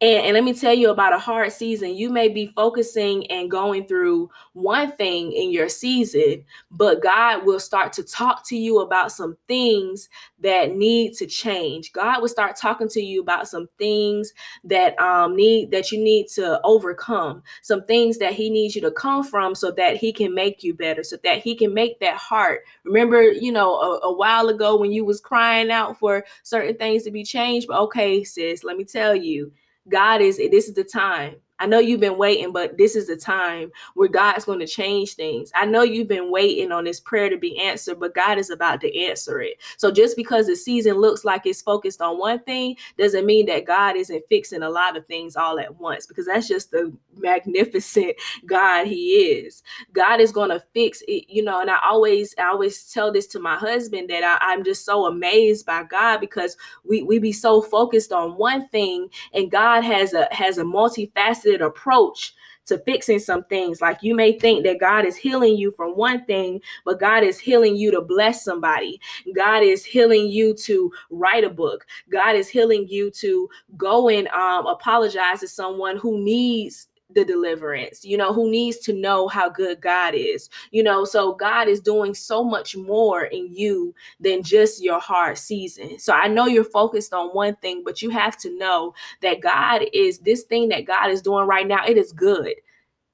And, 0.02 0.26
and, 0.26 0.34
let 0.34 0.44
me 0.44 0.54
tell 0.54 0.74
you 0.74 0.90
about 0.90 1.14
a 1.14 1.18
hard 1.18 1.54
season. 1.54 1.96
You 1.96 2.10
may 2.10 2.28
be 2.28 2.48
focusing 2.48 3.26
and 3.32 3.50
going 3.50 3.88
through 3.88 4.30
one 4.52 4.92
thing 4.92 5.32
in 5.32 5.52
your 5.52 5.70
season, 5.70 6.44
but 6.70 7.02
God 7.02 7.46
will 7.46 7.62
start 7.62 7.94
to 7.94 8.04
talk 8.04 8.46
to 8.48 8.58
you 8.58 8.82
about 8.82 9.14
some 9.14 9.38
things 9.48 10.10
that 10.40 10.76
need 10.76 11.14
to 11.14 11.26
change. 11.26 11.94
God 11.94 12.20
will 12.20 12.28
start 12.28 12.58
talking 12.58 12.90
to 12.90 13.02
you 13.02 13.22
about 13.22 13.48
some 13.48 13.70
things 13.78 14.34
that 14.66 15.00
um 15.00 15.34
need 15.34 15.72
that 15.72 15.94
you 15.94 16.04
need 16.04 16.28
to 16.36 16.60
overcome, 16.66 17.42
some 17.62 17.82
things 17.86 18.18
that 18.18 18.34
He 18.34 18.50
needs 18.50 18.76
you 18.76 18.82
to 18.82 18.92
come 18.92 19.24
from 19.24 19.56
so 19.56 19.72
that 19.72 19.96
He 19.96 20.12
can 20.12 20.36
make 20.36 20.62
you 20.62 20.74
better, 20.74 21.04
so 21.04 21.16
that 21.24 21.40
He 21.40 21.56
can 21.56 21.74
make 21.74 22.02
that 22.02 22.18
heart. 22.18 22.64
Remember, 22.84 23.22
you 23.24 23.54
know, 23.54 23.80
a, 23.80 24.00
a 24.08 24.14
while 24.14 24.50
ago 24.50 24.76
when 24.76 24.92
you 24.92 25.06
was 25.06 25.22
crying 25.22 25.72
out 25.72 25.98
for 25.98 26.26
certain 26.44 26.76
things 26.76 27.04
to 27.04 27.12
be 27.12 27.24
changed, 27.24 27.68
but 27.68 27.80
okay, 27.80 28.26
sis, 28.26 28.66
let 28.66 28.76
me 28.76 28.84
tell 28.84 29.16
you 29.16 29.54
God 29.90 30.22
is 30.22 30.38
this 30.38 30.68
is 30.68 30.74
the 30.76 30.84
time 30.84 31.38
I 31.60 31.68
know 31.68 31.80
you've 31.80 32.02
been 32.02 32.18
waiting, 32.18 32.52
but 32.52 32.78
this 32.78 32.96
is 32.96 33.08
the 33.08 33.16
time 33.16 33.72
where 33.94 34.10
God's 34.10 34.46
going 34.46 34.60
to 34.60 34.68
change 34.68 35.14
things. 35.14 35.52
I 35.56 35.66
know 35.66 35.84
you've 35.84 36.08
been 36.08 36.30
waiting 36.32 36.72
on 36.72 36.84
this 36.84 37.00
prayer 37.00 37.30
to 37.30 37.38
be 37.38 37.60
answered, 37.60 38.00
but 38.00 38.14
God 38.14 38.38
is 38.38 38.50
about 38.50 38.82
to 38.82 39.06
answer 39.06 39.40
it. 39.42 39.62
So 39.78 39.92
just 39.92 40.18
because 40.18 40.48
the 40.48 40.56
season 40.56 40.96
looks 40.96 41.24
like 41.24 41.46
it's 41.46 41.62
focused 41.62 42.02
on 42.02 42.20
one 42.20 42.40
thing 42.40 42.76
doesn't 42.98 43.26
mean 43.26 43.46
that 43.46 43.66
God 43.66 43.96
isn't 43.96 44.28
fixing 44.28 44.64
a 44.64 44.70
lot 44.70 44.98
of 44.98 45.06
things 45.06 45.36
all 45.36 45.60
at 45.60 45.76
once 45.80 46.06
because 46.06 46.26
that's 46.26 46.48
just 46.48 46.72
the 46.72 46.92
magnificent 47.18 48.16
God 48.46 48.88
he 48.88 49.12
is. 49.12 49.64
God 49.94 50.20
is 50.20 50.32
going 50.32 50.50
to 50.50 50.64
fix 50.74 51.02
it, 51.08 51.26
you 51.30 51.44
know, 51.44 51.62
and 51.62 51.70
I 51.70 51.78
always 51.84 52.36
I 52.38 52.48
always 52.48 52.92
tell 52.92 53.12
this 53.12 53.28
to 53.28 53.40
my 53.40 53.56
husband 53.56 54.10
that 54.10 54.24
I, 54.24 54.54
I'm 54.54 54.64
just 54.64 54.86
so 54.86 55.06
amazed 55.06 55.66
by 55.66 55.84
God 55.84 56.20
because 56.20 56.58
we 56.84 57.02
we 57.04 57.20
be 57.20 57.32
so 57.32 57.62
focused 57.62 58.12
on 58.12 58.38
one 58.38 58.68
thing 58.70 59.10
and 59.34 59.50
God 59.50 59.84
has 59.84 60.14
a 60.14 60.28
has 60.32 60.58
a 60.58 60.64
multifaceted 60.64 61.45
approach 61.62 62.34
to 62.66 62.80
fixing 62.80 63.20
some 63.20 63.44
things. 63.46 63.82
Like 63.82 64.00
you 64.02 64.16
may 64.16 64.38
think 64.38 64.64
that 64.66 64.80
God 64.80 65.06
is 65.06 65.16
healing 65.16 65.56
you 65.56 65.72
from 65.72 65.96
one 65.96 66.26
thing, 66.26 66.62
but 66.84 67.00
God 67.00 67.24
is 67.24 67.40
healing 67.40 67.76
you 67.76 67.92
to 67.92 68.02
bless 68.02 68.44
somebody. 68.44 69.00
God 69.36 69.64
is 69.64 69.86
healing 69.86 70.28
you 70.28 70.54
to 70.56 70.92
write 71.10 71.44
a 71.44 71.50
book. 71.50 71.86
God 72.10 72.36
is 72.36 72.50
healing 72.50 72.88
you 72.90 73.12
to 73.12 73.50
go 73.78 74.10
and 74.10 74.28
um, 74.30 74.66
apologize 74.68 75.42
to 75.42 75.48
someone 75.48 75.98
who 75.98 76.24
needs 76.24 76.88
the 77.16 77.26
deliverance, 77.26 78.06
you 78.06 78.18
know, 78.18 78.34
who 78.34 78.52
needs 78.52 78.78
to 78.80 78.94
know 78.94 79.28
how 79.28 79.50
good 79.50 79.82
God 79.82 80.14
is, 80.14 80.50
you 80.72 80.84
know. 80.84 81.06
So 81.06 81.34
God 81.34 81.68
is 81.68 81.80
doing 81.80 82.14
so 82.14 82.44
much 82.44 82.76
more 82.76 83.24
in 83.24 83.52
you 83.52 83.96
than 84.20 84.44
just 84.44 84.84
your 84.84 85.00
hard 85.00 85.38
season. 85.38 85.98
So 85.98 86.14
I 86.14 86.28
know 86.28 86.46
you're 86.46 86.64
focused 86.64 87.14
on 87.14 87.30
one 87.30 87.56
thing, 87.56 87.82
but 87.84 88.02
you 88.02 88.12
have 88.12 88.38
to 88.40 88.56
know 88.58 88.94
that 89.22 89.42
God 89.42 89.84
is 89.94 90.20
this 90.20 90.44
thing 90.44 90.70
that 90.70 90.86
God 90.86 91.10
is 91.10 91.22
doing 91.22 91.48
right 91.48 91.68
now, 91.68 91.84
it 91.88 91.98
is 91.98 92.12
good. 92.12 92.54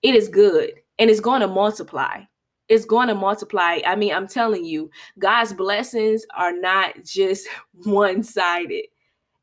It 0.01 0.15
is 0.15 0.27
good 0.27 0.73
and 0.99 1.09
it's 1.09 1.19
going 1.19 1.41
to 1.41 1.47
multiply 1.47 2.23
it's 2.71 2.85
going 2.85 3.09
to 3.09 3.15
multiply. 3.15 3.79
I 3.85 3.97
mean, 3.97 4.13
I'm 4.13 4.29
telling 4.29 4.63
you, 4.63 4.89
God's 5.19 5.51
blessings 5.51 6.25
are 6.37 6.53
not 6.53 7.03
just 7.03 7.49
one 7.83 8.23
sided 8.23 8.85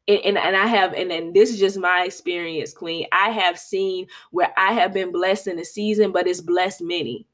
and, 0.09 0.39
and, 0.39 0.57
I 0.57 0.67
have, 0.67 0.95
and, 0.95 1.13
and 1.13 1.35
this 1.35 1.51
is 1.51 1.59
just 1.59 1.79
my 1.79 2.05
experience, 2.05 2.73
Queen. 2.73 3.07
I 3.13 3.31
have 3.31 3.59
seen 3.59 4.07
where 4.31 4.53
I 4.57 4.73
have 4.73 4.95
been 4.95 5.13
blessed 5.13 5.49
in 5.49 5.59
a 5.59 5.65
season, 5.65 6.13
but 6.13 6.27
it's 6.27 6.41
blessed 6.41 6.81
many. 6.81 7.27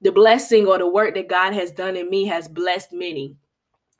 The 0.00 0.10
blessing 0.10 0.66
or 0.66 0.78
the 0.78 0.88
work 0.88 1.14
that 1.14 1.28
God 1.28 1.52
has 1.52 1.70
done 1.70 1.96
in 1.96 2.08
me 2.08 2.24
has 2.24 2.48
blessed 2.48 2.92
many. 2.92 3.36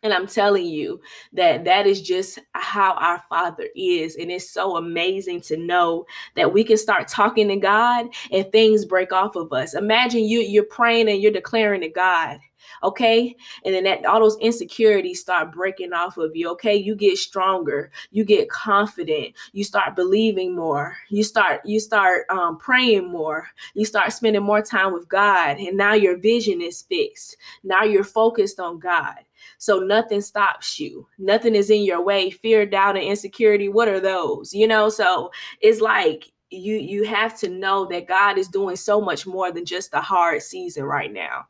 And 0.03 0.13
I'm 0.13 0.27
telling 0.27 0.67
you 0.67 1.01
that 1.33 1.65
that 1.65 1.87
is 1.87 2.03
just 2.03 2.39
how 2.53 2.93
our 2.93 3.23
Father 3.29 3.69
is. 3.75 4.17
And 4.17 4.31
it's 4.31 4.51
so 4.51 4.77
amazing 4.77 5.41
to 5.43 5.57
know 5.57 6.05
that 6.37 6.53
we 6.53 6.63
can 6.63 6.77
start 6.77 7.09
talking 7.09 7.49
to 7.49 7.57
God 7.57 8.09
and 8.31 8.51
things 8.53 8.85
break 8.85 9.13
off 9.13 9.35
of 9.35 9.51
us. 9.55 9.75
Imagine 9.75 10.25
you 10.25 10.41
you're 10.41 10.65
praying 10.65 11.09
and 11.09 11.23
you're 11.23 11.33
declaring 11.33 11.81
to 11.81 11.89
God 11.89 12.39
okay? 12.85 13.35
And 13.65 13.75
then 13.75 13.85
that 13.85 14.05
all 14.05 14.21
those 14.21 14.39
insecurities 14.39 15.21
start 15.21 15.53
breaking 15.53 15.93
off 15.93 16.17
of 16.17 16.37
you 16.37 16.51
okay? 16.51 16.77
You 16.77 16.95
get 16.95 17.19
stronger 17.19 17.91
you 18.11 18.25
get 18.25 18.49
confident 18.49 19.35
you 19.53 19.65
start 19.65 19.97
believing 19.97 20.55
more 20.55 20.97
you 21.09 21.25
start 21.25 21.61
you 21.65 21.81
start 21.81 22.25
um, 22.31 22.59
praying 22.59 23.11
more 23.11 23.49
you 23.75 23.85
start 23.85 24.13
spending 24.13 24.43
more 24.43 24.63
time 24.63 24.93
with 24.93 25.09
god 25.09 25.59
and 25.59 25.77
now 25.77 25.95
your 25.95 26.17
vision 26.17 26.61
is 26.61 26.83
fixed. 26.83 27.37
Now 27.63 27.85
you're 27.85 28.05
focused 28.05 28.61
on 28.61 28.79
god. 28.79 29.19
So 29.59 29.79
nothing 29.79 30.21
stops 30.21 30.79
you. 30.79 31.07
Nothing 31.19 31.55
is 31.55 31.71
in 31.71 31.85
your 31.85 32.03
way. 32.03 32.31
Fear 32.31 32.67
doubt 32.67 32.97
and 32.97 33.05
insecurity 33.05 33.69
what 33.69 33.89
are 33.89 34.01
those? 34.01 34.55
You 34.55 34.67
know 34.69 34.89
so 34.89 35.31
it's 35.61 35.81
like 35.81 36.33
you 36.51 36.77
you 36.77 37.05
have 37.05 37.39
to 37.41 37.49
know 37.49 37.85
that 37.87 38.07
god 38.07 38.39
is 38.39 38.49
doing 38.49 38.77
so 38.77 39.01
much 39.01 39.27
more 39.27 39.51
than 39.51 39.65
just 39.65 39.93
a 39.93 40.01
hard 40.01 40.41
season 40.43 40.85
right 40.85 41.13
now 41.13 41.47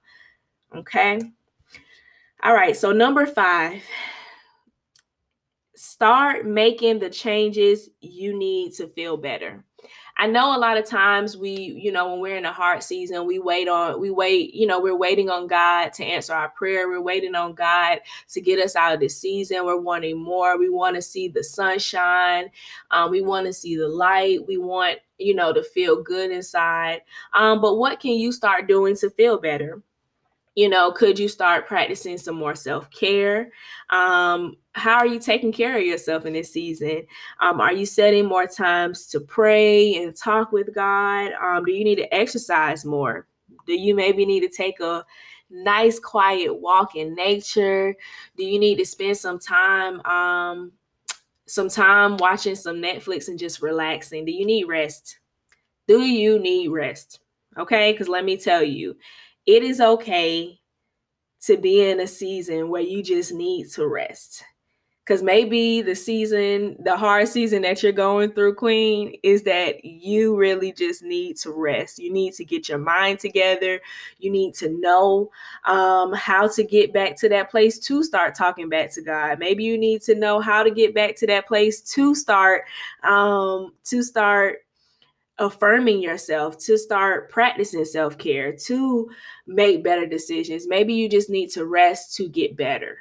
Okay. 0.75 1.21
All 2.43 2.55
right. 2.55 2.77
So, 2.77 2.93
number 2.93 3.27
five, 3.27 3.83
start 5.77 6.47
making 6.47 6.99
the 6.99 7.11
changes 7.11 7.89
you 8.01 8.37
need 8.37 8.73
to 8.75 8.89
feel 8.89 9.17
better. 9.17 9.65
I 10.17 10.29
know 10.29 10.57
a 10.57 10.59
lot 10.59 10.79
of 10.79 10.85
times 10.87 11.37
we, 11.37 11.51
you 11.51 11.91
know, 11.91 12.11
when 12.11 12.21
we're 12.21 12.37
in 12.37 12.45
a 12.45 12.53
hard 12.53 12.83
season, 12.85 13.27
we 13.27 13.41
wait 13.41 13.69
on, 13.69 14.01
we 14.01 14.11
wait, 14.11 14.55
you 14.55 14.67
know, 14.67 14.81
we're 14.81 14.97
waiting 14.97 15.29
on 15.29 15.49
God 15.49 15.93
to 15.95 16.05
answer 16.05 16.33
our 16.33 16.51
prayer. 16.51 16.89
We're 16.89 17.01
waiting 17.01 17.35
on 17.35 17.55
God 17.55 17.99
to 18.29 18.41
get 18.41 18.61
us 18.61 18.77
out 18.77 18.95
of 18.95 19.01
the 19.01 19.09
season. 19.09 19.65
We're 19.65 19.81
wanting 19.81 20.23
more. 20.23 20.57
We 20.57 20.69
want 20.69 20.95
to 20.97 21.03
see 21.03 21.29
the 21.29 21.43
sunshine. 21.43 22.51
Um, 22.93 23.11
we 23.11 23.23
want 23.23 23.47
to 23.47 23.53
see 23.53 23.77
the 23.77 23.89
light. 23.89 24.47
We 24.47 24.57
want, 24.57 25.01
you 25.19 25.35
know, 25.35 25.53
to 25.53 25.65
feel 25.65 26.01
good 26.03 26.31
inside. 26.31 27.01
Um, 27.33 27.61
but 27.61 27.77
what 27.77 27.99
can 27.99 28.13
you 28.13 28.31
start 28.31 28.69
doing 28.69 28.97
to 28.97 29.11
feel 29.11 29.39
better? 29.39 29.83
You 30.55 30.69
know 30.69 30.93
could 30.93 31.19
you 31.19 31.29
start 31.29 31.67
practicing 31.67 32.19
some 32.19 32.37
more 32.37 32.55
self-care? 32.55 33.51
Um, 33.91 34.57
how 34.73 34.99
are 34.99 35.07
you 35.07 35.19
taking 35.19 35.53
care 35.53 35.77
of 35.77 35.85
yourself 35.85 36.27
in 36.27 36.33
this 36.33 36.53
season? 36.53 37.07
Um, 37.41 37.61
are 37.61 37.73
you 37.73 37.87
setting 37.87 38.27
more 38.27 38.47
times 38.47 39.07
to 39.09 39.21
pray 39.21 39.97
and 39.97 40.17
talk 40.17 40.53
with 40.53 40.75
god? 40.75 41.33
Um, 41.33 41.65
do 41.65 41.73
you 41.73 41.85
need 41.85 41.97
to 41.97 42.15
exercise 42.15 42.85
more? 42.85 43.27
Do 43.67 43.75
you 43.75 43.95
maybe 43.95 44.27
need 44.27 44.41
to 44.41 44.49
take 44.49 44.81
a 44.81 45.05
nice 45.51 45.99
quiet 45.99 46.55
walk 46.55 46.97
in 46.97 47.15
nature? 47.15 47.95
Do 48.37 48.45
you 48.45 48.59
need 48.59 48.79
to 48.79 48.87
spend 48.87 49.17
some 49.17 49.39
time 49.39 50.01
um, 50.07 50.73
some 51.47 51.69
time 51.69 52.17
watching 52.17 52.55
some 52.55 52.77
netflix 52.77 53.29
and 53.29 53.39
just 53.39 53.63
relaxing? 53.63 54.25
Do 54.25 54.33
you 54.33 54.47
need 54.47 54.65
rest? 54.65 55.19
Do 55.87 56.03
you 56.03 56.39
need 56.39 56.69
rest? 56.69 57.21
Okay 57.57 57.93
because 57.93 58.09
let 58.09 58.25
me 58.25 58.37
tell 58.37 58.63
you 58.63 58.97
it 59.47 59.63
is 59.63 59.81
okay 59.81 60.61
to 61.43 61.57
be 61.57 61.83
in 61.83 62.01
a 62.01 62.07
season 62.07 62.71
where 62.71 62.83
you 62.83 63.03
just 63.03 63.33
need 63.33 63.71
to 63.71 63.87
rest. 63.87 64.45
Because 65.05 65.23
maybe 65.23 65.83
the 65.83 65.95
season, 65.95 66.79
the 66.83 66.97
hard 66.97 67.29
season 67.29 67.61
that 67.61 67.83
you're 67.83 67.93
going 67.93 68.33
through, 68.33 68.55
Queen, 68.55 69.15
is 69.23 69.43
that 69.43 69.85
you 69.85 70.35
really 70.35 70.73
just 70.73 71.03
need 71.03 71.37
to 71.39 71.51
rest. 71.51 71.99
You 71.99 72.11
need 72.11 72.33
to 72.35 72.45
get 72.45 72.71
your 72.71 72.79
mind 72.79 73.19
together. 73.19 73.83
You 74.19 74.31
need 74.31 74.55
to 74.55 74.71
know 74.71 75.31
um, 75.67 76.15
how 76.15 76.49
to 76.49 76.65
get 76.65 76.95
back 76.95 77.17
to 77.19 77.29
that 77.29 77.51
place 77.51 77.79
to 77.81 78.03
start 78.03 78.35
talking 78.35 78.71
back 78.71 78.91
to 78.95 79.03
God. 79.03 79.39
Maybe 79.39 79.63
you 79.63 79.77
need 79.77 80.01
to 80.05 80.15
know 80.15 80.41
how 80.41 80.63
to 80.63 80.71
get 80.71 80.95
back 80.95 81.17
to 81.17 81.27
that 81.27 81.47
place 81.47 81.83
to 81.93 82.15
start 82.15 82.63
um, 83.03 83.75
to 83.85 84.03
start 84.03 84.61
affirming 85.39 86.01
yourself, 86.01 86.59
to 86.59 86.79
start 86.79 87.31
practicing 87.31 87.85
self 87.85 88.17
care, 88.19 88.53
to 88.53 89.11
make 89.47 89.85
better 89.85 90.07
decisions. 90.07 90.67
Maybe 90.67 90.95
you 90.95 91.09
just 91.09 91.31
need 91.31 91.51
to 91.51 91.67
rest 91.67 92.15
to 92.17 92.29
get 92.29 92.57
better. 92.57 92.99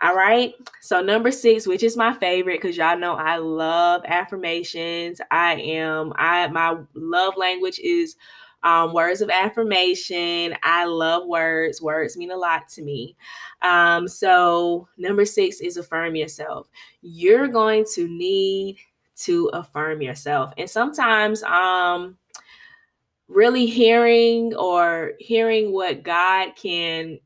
All 0.00 0.14
right. 0.14 0.54
So 0.80 1.02
number 1.02 1.32
six, 1.32 1.66
which 1.66 1.82
is 1.82 1.96
my 1.96 2.12
favorite, 2.14 2.60
because 2.60 2.76
y'all 2.76 2.98
know 2.98 3.14
I 3.14 3.36
love 3.38 4.02
affirmations. 4.06 5.20
I 5.30 5.54
am, 5.54 6.12
I 6.16 6.46
my 6.48 6.78
love 6.94 7.34
language 7.36 7.80
is 7.80 8.14
um, 8.62 8.92
words 8.92 9.20
of 9.20 9.30
affirmation. 9.30 10.54
I 10.62 10.84
love 10.84 11.26
words. 11.26 11.82
Words 11.82 12.16
mean 12.16 12.30
a 12.30 12.36
lot 12.36 12.68
to 12.70 12.82
me. 12.82 13.16
Um, 13.62 14.06
so 14.06 14.88
number 14.98 15.24
six 15.24 15.60
is 15.60 15.76
affirm 15.76 16.14
yourself. 16.14 16.68
You're 17.02 17.48
going 17.48 17.84
to 17.94 18.08
need 18.08 18.78
to 19.24 19.48
affirm 19.52 20.02
yourself. 20.02 20.52
And 20.56 20.68
sometimes 20.68 21.42
um 21.42 22.16
really 23.28 23.66
hearing 23.66 24.54
or 24.54 25.12
hearing 25.18 25.72
what 25.72 26.02
God 26.02 26.56
can 26.56 27.18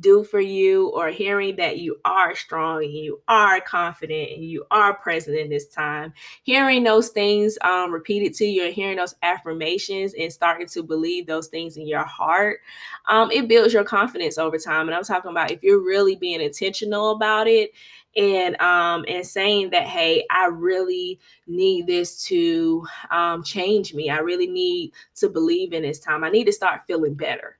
do 0.00 0.24
for 0.24 0.40
you 0.40 0.88
or 0.88 1.08
hearing 1.08 1.56
that 1.56 1.78
you 1.78 1.96
are 2.04 2.34
strong 2.34 2.82
and 2.82 2.92
you 2.92 3.20
are 3.28 3.60
confident 3.60 4.30
and 4.32 4.44
you 4.44 4.64
are 4.70 4.94
present 4.94 5.38
in 5.38 5.48
this 5.48 5.68
time 5.68 6.12
hearing 6.42 6.82
those 6.82 7.10
things 7.10 7.56
um, 7.62 7.92
repeated 7.92 8.34
to 8.34 8.44
you 8.44 8.64
and 8.64 8.74
hearing 8.74 8.96
those 8.96 9.14
affirmations 9.22 10.14
and 10.18 10.32
starting 10.32 10.66
to 10.66 10.82
believe 10.82 11.26
those 11.26 11.48
things 11.48 11.76
in 11.76 11.86
your 11.86 12.04
heart 12.04 12.60
um, 13.08 13.30
it 13.30 13.48
builds 13.48 13.72
your 13.72 13.84
confidence 13.84 14.38
over 14.38 14.58
time 14.58 14.88
and 14.88 14.94
i'm 14.96 15.04
talking 15.04 15.30
about 15.30 15.50
if 15.50 15.62
you're 15.62 15.84
really 15.84 16.16
being 16.16 16.40
intentional 16.40 17.12
about 17.12 17.46
it 17.46 17.70
and 18.16 18.60
um 18.60 19.04
and 19.08 19.26
saying 19.26 19.70
that 19.70 19.84
hey 19.84 20.24
i 20.30 20.46
really 20.46 21.18
need 21.46 21.86
this 21.86 22.24
to 22.24 22.86
um 23.10 23.42
change 23.42 23.94
me. 23.94 24.10
I 24.10 24.18
really 24.18 24.46
need 24.46 24.92
to 25.16 25.28
believe 25.28 25.72
in 25.72 25.82
this 25.82 26.00
time. 26.00 26.24
I 26.24 26.30
need 26.30 26.44
to 26.44 26.52
start 26.52 26.82
feeling 26.86 27.14
better. 27.14 27.58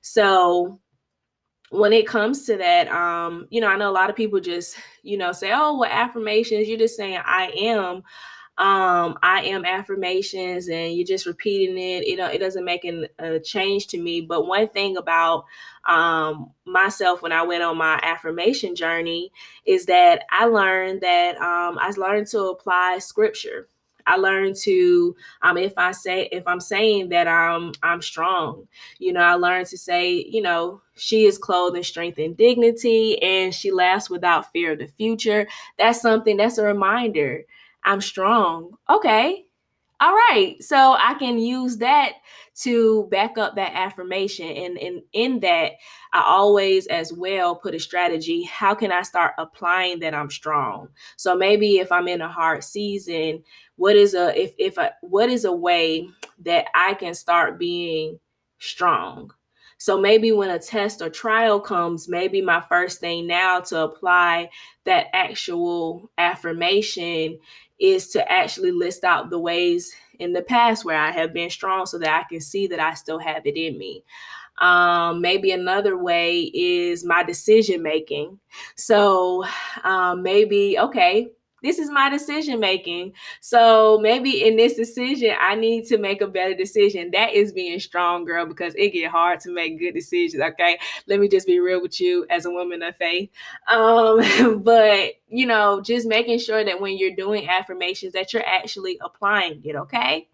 So 0.00 0.78
when 1.70 1.92
it 1.92 2.06
comes 2.06 2.46
to 2.46 2.56
that, 2.56 2.88
um, 2.88 3.46
you 3.50 3.60
know, 3.60 3.68
I 3.68 3.76
know 3.76 3.90
a 3.90 3.92
lot 3.92 4.08
of 4.08 4.16
people 4.16 4.40
just, 4.40 4.76
you 5.02 5.18
know, 5.18 5.32
say, 5.32 5.52
oh, 5.52 5.78
well, 5.78 5.90
affirmations, 5.90 6.66
you're 6.66 6.78
just 6.78 6.96
saying 6.96 7.20
I 7.24 7.52
am. 7.56 8.02
Um, 8.58 9.16
I 9.22 9.42
am 9.44 9.64
affirmations 9.64 10.68
and 10.68 10.94
you're 10.94 11.06
just 11.06 11.26
repeating 11.26 11.78
it. 11.78 12.06
You 12.08 12.16
know, 12.16 12.26
it 12.26 12.38
doesn't 12.38 12.64
make 12.64 12.84
an, 12.84 13.06
a 13.18 13.38
change 13.38 13.86
to 13.88 13.98
me. 13.98 14.20
But 14.20 14.46
one 14.48 14.68
thing 14.68 14.96
about 14.96 15.44
um, 15.86 16.50
myself 16.64 17.22
when 17.22 17.32
I 17.32 17.42
went 17.42 17.62
on 17.62 17.76
my 17.78 18.00
affirmation 18.02 18.74
journey 18.74 19.30
is 19.64 19.86
that 19.86 20.24
I 20.30 20.46
learned 20.46 21.02
that 21.02 21.36
um, 21.36 21.78
I 21.80 21.92
learned 21.96 22.26
to 22.28 22.40
apply 22.46 22.98
scripture. 22.98 23.68
I 24.06 24.16
learned 24.16 24.56
to 24.62 25.14
um 25.42 25.58
if 25.58 25.74
I 25.76 25.92
say 25.92 26.30
if 26.32 26.46
I'm 26.48 26.60
saying 26.60 27.10
that 27.10 27.28
I'm 27.28 27.72
I'm 27.82 28.00
strong, 28.00 28.66
you 28.98 29.12
know, 29.12 29.20
I 29.20 29.34
learned 29.34 29.66
to 29.66 29.76
say, 29.76 30.12
you 30.26 30.40
know, 30.40 30.80
she 30.96 31.26
is 31.26 31.36
clothed 31.36 31.76
in 31.76 31.84
strength 31.84 32.18
and 32.18 32.34
dignity 32.34 33.22
and 33.22 33.54
she 33.54 33.70
laughs 33.70 34.08
without 34.08 34.50
fear 34.50 34.72
of 34.72 34.78
the 34.78 34.86
future. 34.86 35.46
That's 35.78 36.00
something 36.00 36.38
that's 36.38 36.56
a 36.56 36.64
reminder. 36.64 37.44
I'm 37.84 38.00
strong. 38.00 38.72
Okay. 38.88 39.44
All 40.00 40.12
right. 40.12 40.56
So 40.60 40.96
I 40.96 41.14
can 41.14 41.38
use 41.38 41.78
that 41.78 42.12
to 42.62 43.08
back 43.10 43.36
up 43.36 43.56
that 43.56 43.72
affirmation. 43.74 44.46
And, 44.46 44.78
and 44.78 45.02
in 45.12 45.40
that, 45.40 45.72
I 46.12 46.22
always 46.24 46.86
as 46.86 47.12
well 47.12 47.56
put 47.56 47.74
a 47.74 47.80
strategy. 47.80 48.44
How 48.44 48.74
can 48.74 48.92
I 48.92 49.02
start 49.02 49.34
applying 49.38 49.98
that 50.00 50.14
I'm 50.14 50.30
strong? 50.30 50.88
So 51.16 51.34
maybe 51.36 51.78
if 51.78 51.90
I'm 51.90 52.06
in 52.06 52.20
a 52.20 52.28
hard 52.28 52.62
season, 52.62 53.42
what 53.74 53.96
is 53.96 54.14
a 54.14 54.40
if 54.40 54.54
if 54.56 54.78
a, 54.78 54.92
what 55.00 55.30
is 55.30 55.44
a 55.44 55.52
way 55.52 56.08
that 56.44 56.66
I 56.74 56.94
can 56.94 57.14
start 57.14 57.58
being 57.58 58.20
strong? 58.58 59.32
So 59.78 59.98
maybe 59.98 60.32
when 60.32 60.50
a 60.50 60.58
test 60.58 61.00
or 61.00 61.08
trial 61.08 61.60
comes, 61.60 62.08
maybe 62.08 62.42
my 62.42 62.60
first 62.60 63.00
thing 63.00 63.26
now 63.26 63.60
to 63.60 63.84
apply 63.84 64.50
that 64.84 65.06
actual 65.12 66.10
affirmation 66.18 67.38
is 67.78 68.08
to 68.08 68.30
actually 68.30 68.72
list 68.72 69.04
out 69.04 69.30
the 69.30 69.38
ways 69.38 69.94
in 70.18 70.32
the 70.32 70.42
past 70.42 70.84
where 70.84 70.98
I 70.98 71.12
have 71.12 71.32
been 71.32 71.48
strong 71.48 71.86
so 71.86 71.98
that 71.98 72.24
I 72.24 72.28
can 72.28 72.40
see 72.40 72.66
that 72.66 72.80
I 72.80 72.94
still 72.94 73.20
have 73.20 73.46
it 73.46 73.56
in 73.56 73.78
me. 73.78 74.02
Um, 74.60 75.20
maybe 75.20 75.52
another 75.52 75.96
way 75.96 76.50
is 76.52 77.04
my 77.04 77.22
decision 77.22 77.80
making. 77.80 78.40
So 78.74 79.44
um, 79.84 80.22
maybe, 80.24 80.76
okay, 80.78 81.30
this 81.62 81.78
is 81.78 81.90
my 81.90 82.08
decision 82.08 82.60
making. 82.60 83.12
So 83.40 83.98
maybe 84.00 84.46
in 84.46 84.56
this 84.56 84.74
decision, 84.74 85.34
I 85.40 85.54
need 85.54 85.86
to 85.86 85.98
make 85.98 86.20
a 86.20 86.26
better 86.26 86.54
decision. 86.54 87.10
That 87.12 87.32
is 87.32 87.52
being 87.52 87.80
strong, 87.80 88.24
girl, 88.24 88.46
because 88.46 88.74
it 88.76 88.92
get 88.92 89.10
hard 89.10 89.40
to 89.40 89.50
make 89.50 89.78
good 89.78 89.94
decisions. 89.94 90.42
Okay, 90.42 90.78
let 91.06 91.20
me 91.20 91.28
just 91.28 91.46
be 91.46 91.60
real 91.60 91.82
with 91.82 92.00
you 92.00 92.26
as 92.30 92.44
a 92.44 92.50
woman 92.50 92.82
of 92.82 92.96
faith. 92.96 93.30
Um, 93.70 94.62
but 94.62 95.14
you 95.28 95.46
know, 95.46 95.80
just 95.80 96.06
making 96.06 96.38
sure 96.38 96.64
that 96.64 96.80
when 96.80 96.96
you're 96.96 97.14
doing 97.14 97.48
affirmations, 97.48 98.12
that 98.12 98.32
you're 98.32 98.46
actually 98.46 98.98
applying 99.02 99.62
it. 99.64 99.76
Okay 99.76 100.28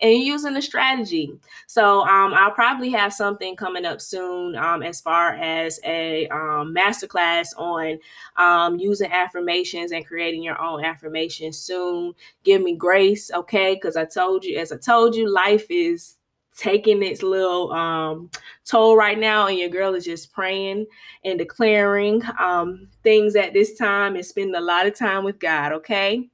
and 0.00 0.22
using 0.22 0.54
the 0.54 0.62
strategy. 0.62 1.32
So 1.66 2.00
um, 2.02 2.34
I'll 2.34 2.50
probably 2.50 2.90
have 2.90 3.12
something 3.12 3.56
coming 3.56 3.84
up 3.84 4.00
soon 4.00 4.56
um, 4.56 4.82
as 4.82 5.00
far 5.00 5.34
as 5.34 5.78
a 5.84 6.26
um, 6.28 6.74
masterclass 6.74 7.48
on 7.56 7.98
um, 8.36 8.78
using 8.78 9.10
affirmations 9.12 9.92
and 9.92 10.06
creating 10.06 10.42
your 10.42 10.60
own 10.60 10.84
affirmations 10.84 11.58
soon. 11.58 12.14
Give 12.44 12.62
me 12.62 12.76
grace, 12.76 13.30
okay? 13.32 13.74
Because 13.74 13.96
I 13.96 14.04
told 14.04 14.44
you, 14.44 14.58
as 14.58 14.72
I 14.72 14.76
told 14.76 15.14
you, 15.14 15.28
life 15.28 15.66
is 15.70 16.16
taking 16.56 17.02
its 17.04 17.22
little 17.22 17.72
um, 17.72 18.30
toll 18.64 18.96
right 18.96 19.18
now, 19.18 19.46
and 19.46 19.56
your 19.56 19.68
girl 19.68 19.94
is 19.94 20.04
just 20.04 20.32
praying 20.32 20.86
and 21.24 21.38
declaring 21.38 22.20
um, 22.40 22.88
things 23.04 23.36
at 23.36 23.52
this 23.52 23.78
time 23.78 24.16
and 24.16 24.26
spending 24.26 24.56
a 24.56 24.60
lot 24.60 24.86
of 24.86 24.98
time 24.98 25.22
with 25.22 25.38
God, 25.38 25.72
okay? 25.72 26.28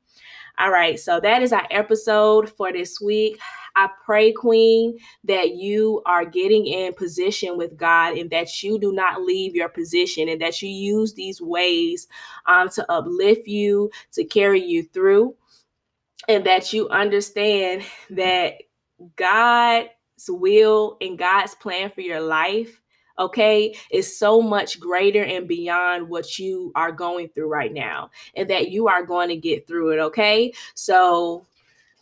All 0.57 0.71
right, 0.71 1.01
so 1.01 1.19
that 1.19 1.43
is 1.43 1.53
our 1.53 1.67
episode 1.71 2.49
for 2.49 2.73
this 2.73 3.01
week. 3.01 3.41
I 3.75 3.89
pray, 4.05 4.31
Queen, 4.31 4.97
that 5.25 5.57
you 5.57 6.01
are 6.07 6.25
getting 6.25 6.67
in 6.67 6.95
position 6.95 7.57
with 7.57 7.77
God 7.77 8.17
and 8.17 8.31
that 8.31 8.63
you 8.63 8.79
do 8.79 8.93
not 8.93 9.23
leave 9.23 9.57
your 9.57 9.69
position 9.69 10.29
and 10.29 10.41
that 10.41 10.63
you 10.63 10.69
use 10.69 11.13
these 11.15 11.41
ways 11.41 12.07
um, 12.47 12.69
to 12.71 12.91
uplift 12.91 13.49
you, 13.49 13.91
to 14.13 14.25
carry 14.25 14.63
you 14.63 14.85
through, 14.85 15.35
and 16.29 16.45
that 16.47 16.73
you 16.73 16.89
understand 16.89 17.83
that 18.11 18.55
God's 19.17 19.89
will 20.29 20.97
and 21.01 21.19
God's 21.19 21.57
plan 21.57 21.91
for 21.91 22.01
your 22.03 22.21
life 22.21 22.81
okay, 23.19 23.75
is 23.91 24.19
so 24.19 24.41
much 24.41 24.81
greater 24.81 25.25
and 25.25 25.49
beyond 25.49 26.09
what 26.09 26.39
you 26.39 26.73
are 26.75 26.93
going 26.93 27.29
through 27.29 27.49
right 27.49 27.73
now, 27.73 28.11
and 28.37 28.49
that 28.51 28.71
you 28.71 28.89
are 28.89 29.05
going 29.05 29.29
to 29.29 29.37
get 29.37 29.67
through 29.67 29.91
it, 29.91 29.99
okay? 29.99 30.53
So, 30.75 31.47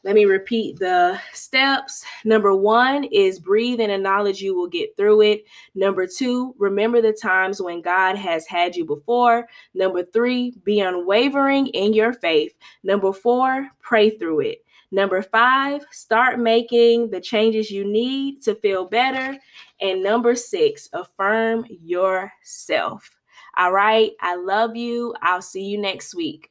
let 0.04 0.16
me 0.16 0.24
repeat 0.24 0.80
the 0.80 1.20
steps. 1.32 2.04
Number 2.24 2.54
one 2.56 3.04
is 3.04 3.38
breathe 3.38 3.80
and 3.80 3.92
acknowledge 3.92 4.40
you 4.40 4.52
will 4.52 4.66
get 4.66 4.96
through 4.96 5.20
it. 5.22 5.44
Number 5.76 6.08
two, 6.08 6.56
remember 6.58 7.00
the 7.00 7.12
times 7.12 7.62
when 7.62 7.82
God 7.82 8.16
has 8.16 8.44
had 8.48 8.74
you 8.74 8.84
before. 8.84 9.46
Number 9.74 10.02
three, 10.02 10.54
be 10.64 10.80
unwavering 10.80 11.68
in 11.68 11.92
your 11.92 12.12
faith. 12.14 12.52
Number 12.82 13.12
four, 13.12 13.68
pray 13.80 14.10
through 14.10 14.40
it. 14.40 14.61
Number 14.92 15.22
five, 15.22 15.84
start 15.90 16.38
making 16.38 17.10
the 17.10 17.20
changes 17.20 17.70
you 17.70 17.84
need 17.84 18.42
to 18.42 18.54
feel 18.54 18.84
better. 18.84 19.38
And 19.80 20.02
number 20.02 20.36
six, 20.36 20.88
affirm 20.92 21.64
yourself. 21.68 23.10
All 23.56 23.72
right. 23.72 24.12
I 24.20 24.36
love 24.36 24.76
you. 24.76 25.14
I'll 25.22 25.42
see 25.42 25.64
you 25.64 25.78
next 25.78 26.14
week. 26.14 26.50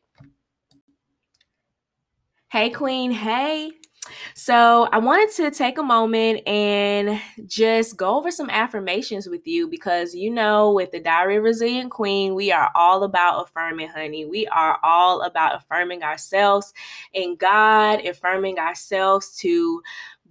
Hey, 2.49 2.71
Queen. 2.71 3.11
Hey. 3.11 3.71
So, 4.33 4.87
I 4.91 4.97
wanted 4.97 5.31
to 5.35 5.51
take 5.51 5.77
a 5.77 5.83
moment 5.83 6.47
and 6.47 7.21
just 7.45 7.97
go 7.97 8.17
over 8.17 8.31
some 8.31 8.49
affirmations 8.49 9.27
with 9.27 9.45
you 9.45 9.67
because 9.67 10.15
you 10.15 10.31
know, 10.31 10.71
with 10.71 10.91
the 10.91 10.99
Diary 10.99 11.39
Resilient 11.39 11.91
Queen, 11.91 12.33
we 12.33 12.51
are 12.51 12.71
all 12.73 13.03
about 13.03 13.43
affirming, 13.43 13.89
honey. 13.89 14.25
We 14.25 14.47
are 14.47 14.79
all 14.83 15.21
about 15.21 15.55
affirming 15.55 16.03
ourselves 16.03 16.73
in 17.13 17.35
God, 17.35 18.05
affirming 18.05 18.57
ourselves 18.57 19.37
to 19.37 19.81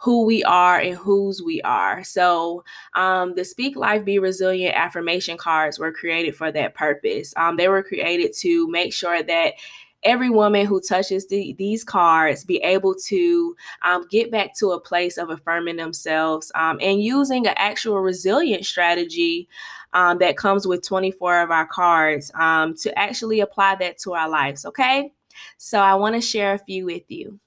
who 0.00 0.24
we 0.24 0.42
are 0.44 0.78
and 0.78 0.96
whose 0.96 1.42
we 1.42 1.60
are. 1.62 2.02
So, 2.02 2.64
um, 2.94 3.34
the 3.34 3.44
Speak 3.44 3.76
Life 3.76 4.04
Be 4.04 4.18
Resilient 4.18 4.74
affirmation 4.74 5.36
cards 5.36 5.78
were 5.78 5.92
created 5.92 6.34
for 6.34 6.50
that 6.52 6.74
purpose. 6.74 7.34
Um, 7.36 7.56
they 7.56 7.68
were 7.68 7.82
created 7.82 8.34
to 8.38 8.66
make 8.68 8.94
sure 8.94 9.22
that 9.22 9.54
every 10.02 10.30
woman 10.30 10.64
who 10.64 10.80
touches 10.80 11.26
the, 11.26 11.54
these 11.58 11.84
cards 11.84 12.44
be 12.44 12.56
able 12.58 12.94
to 12.94 13.54
um, 13.82 14.06
get 14.08 14.30
back 14.30 14.56
to 14.56 14.70
a 14.70 14.80
place 14.80 15.18
of 15.18 15.28
affirming 15.28 15.76
themselves 15.76 16.50
um, 16.54 16.78
and 16.80 17.02
using 17.02 17.46
an 17.46 17.52
actual 17.58 18.00
resilient 18.00 18.64
strategy 18.64 19.46
um, 19.92 20.16
that 20.16 20.38
comes 20.38 20.66
with 20.66 20.82
24 20.82 21.42
of 21.42 21.50
our 21.50 21.66
cards 21.66 22.32
um, 22.36 22.74
to 22.76 22.98
actually 22.98 23.40
apply 23.40 23.74
that 23.74 23.98
to 23.98 24.14
our 24.14 24.30
lives. 24.30 24.64
Okay. 24.64 25.12
So 25.58 25.78
I 25.78 25.94
want 25.94 26.14
to 26.14 26.22
share 26.22 26.54
a 26.54 26.58
few 26.58 26.86
with 26.86 27.02
you. 27.08 27.38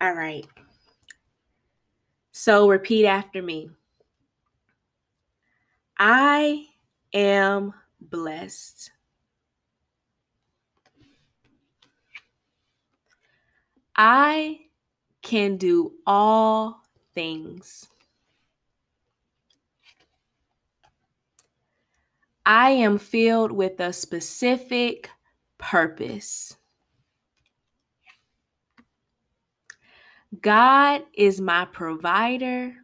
All 0.00 0.14
right. 0.14 0.46
So 2.32 2.68
repeat 2.68 3.06
after 3.06 3.42
me. 3.42 3.68
I 5.98 6.64
am 7.12 7.74
blessed. 8.00 8.90
I 13.94 14.60
can 15.20 15.58
do 15.58 15.92
all 16.06 16.82
things. 17.14 17.86
I 22.46 22.70
am 22.70 22.96
filled 22.98 23.52
with 23.52 23.78
a 23.80 23.92
specific 23.92 25.10
purpose. 25.58 26.56
God 30.38 31.02
is 31.12 31.40
my 31.40 31.64
provider. 31.64 32.74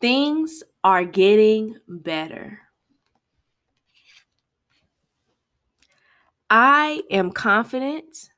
Things 0.00 0.62
are 0.84 1.04
getting 1.04 1.76
better. 1.88 2.60
I 6.50 7.02
am 7.10 7.30
confident. 7.32 8.30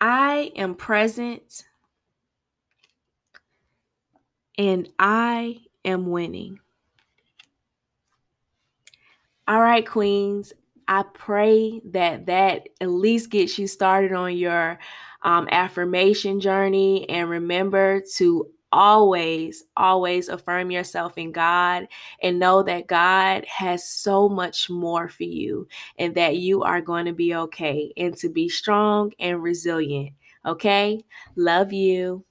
I 0.00 0.52
am 0.56 0.74
present. 0.74 1.64
And 4.58 4.88
I 4.98 5.58
am 5.84 6.10
winning. 6.10 6.60
All 9.48 9.60
right, 9.60 9.86
Queens. 9.86 10.52
I 10.88 11.04
pray 11.14 11.80
that 11.86 12.26
that 12.26 12.68
at 12.80 12.90
least 12.90 13.30
gets 13.30 13.58
you 13.58 13.66
started 13.66 14.12
on 14.12 14.36
your 14.36 14.78
um, 15.22 15.48
affirmation 15.50 16.40
journey. 16.40 17.08
And 17.08 17.28
remember 17.28 18.02
to 18.16 18.48
always, 18.72 19.64
always 19.76 20.28
affirm 20.28 20.70
yourself 20.70 21.18
in 21.18 21.32
God 21.32 21.88
and 22.22 22.38
know 22.38 22.62
that 22.62 22.86
God 22.86 23.44
has 23.46 23.88
so 23.88 24.28
much 24.28 24.70
more 24.70 25.08
for 25.08 25.24
you 25.24 25.68
and 25.98 26.14
that 26.14 26.36
you 26.38 26.62
are 26.62 26.80
going 26.80 27.06
to 27.06 27.12
be 27.12 27.34
okay 27.34 27.92
and 27.96 28.16
to 28.18 28.28
be 28.28 28.48
strong 28.48 29.12
and 29.18 29.42
resilient. 29.42 30.12
Okay? 30.46 31.04
Love 31.36 31.72
you. 31.72 32.24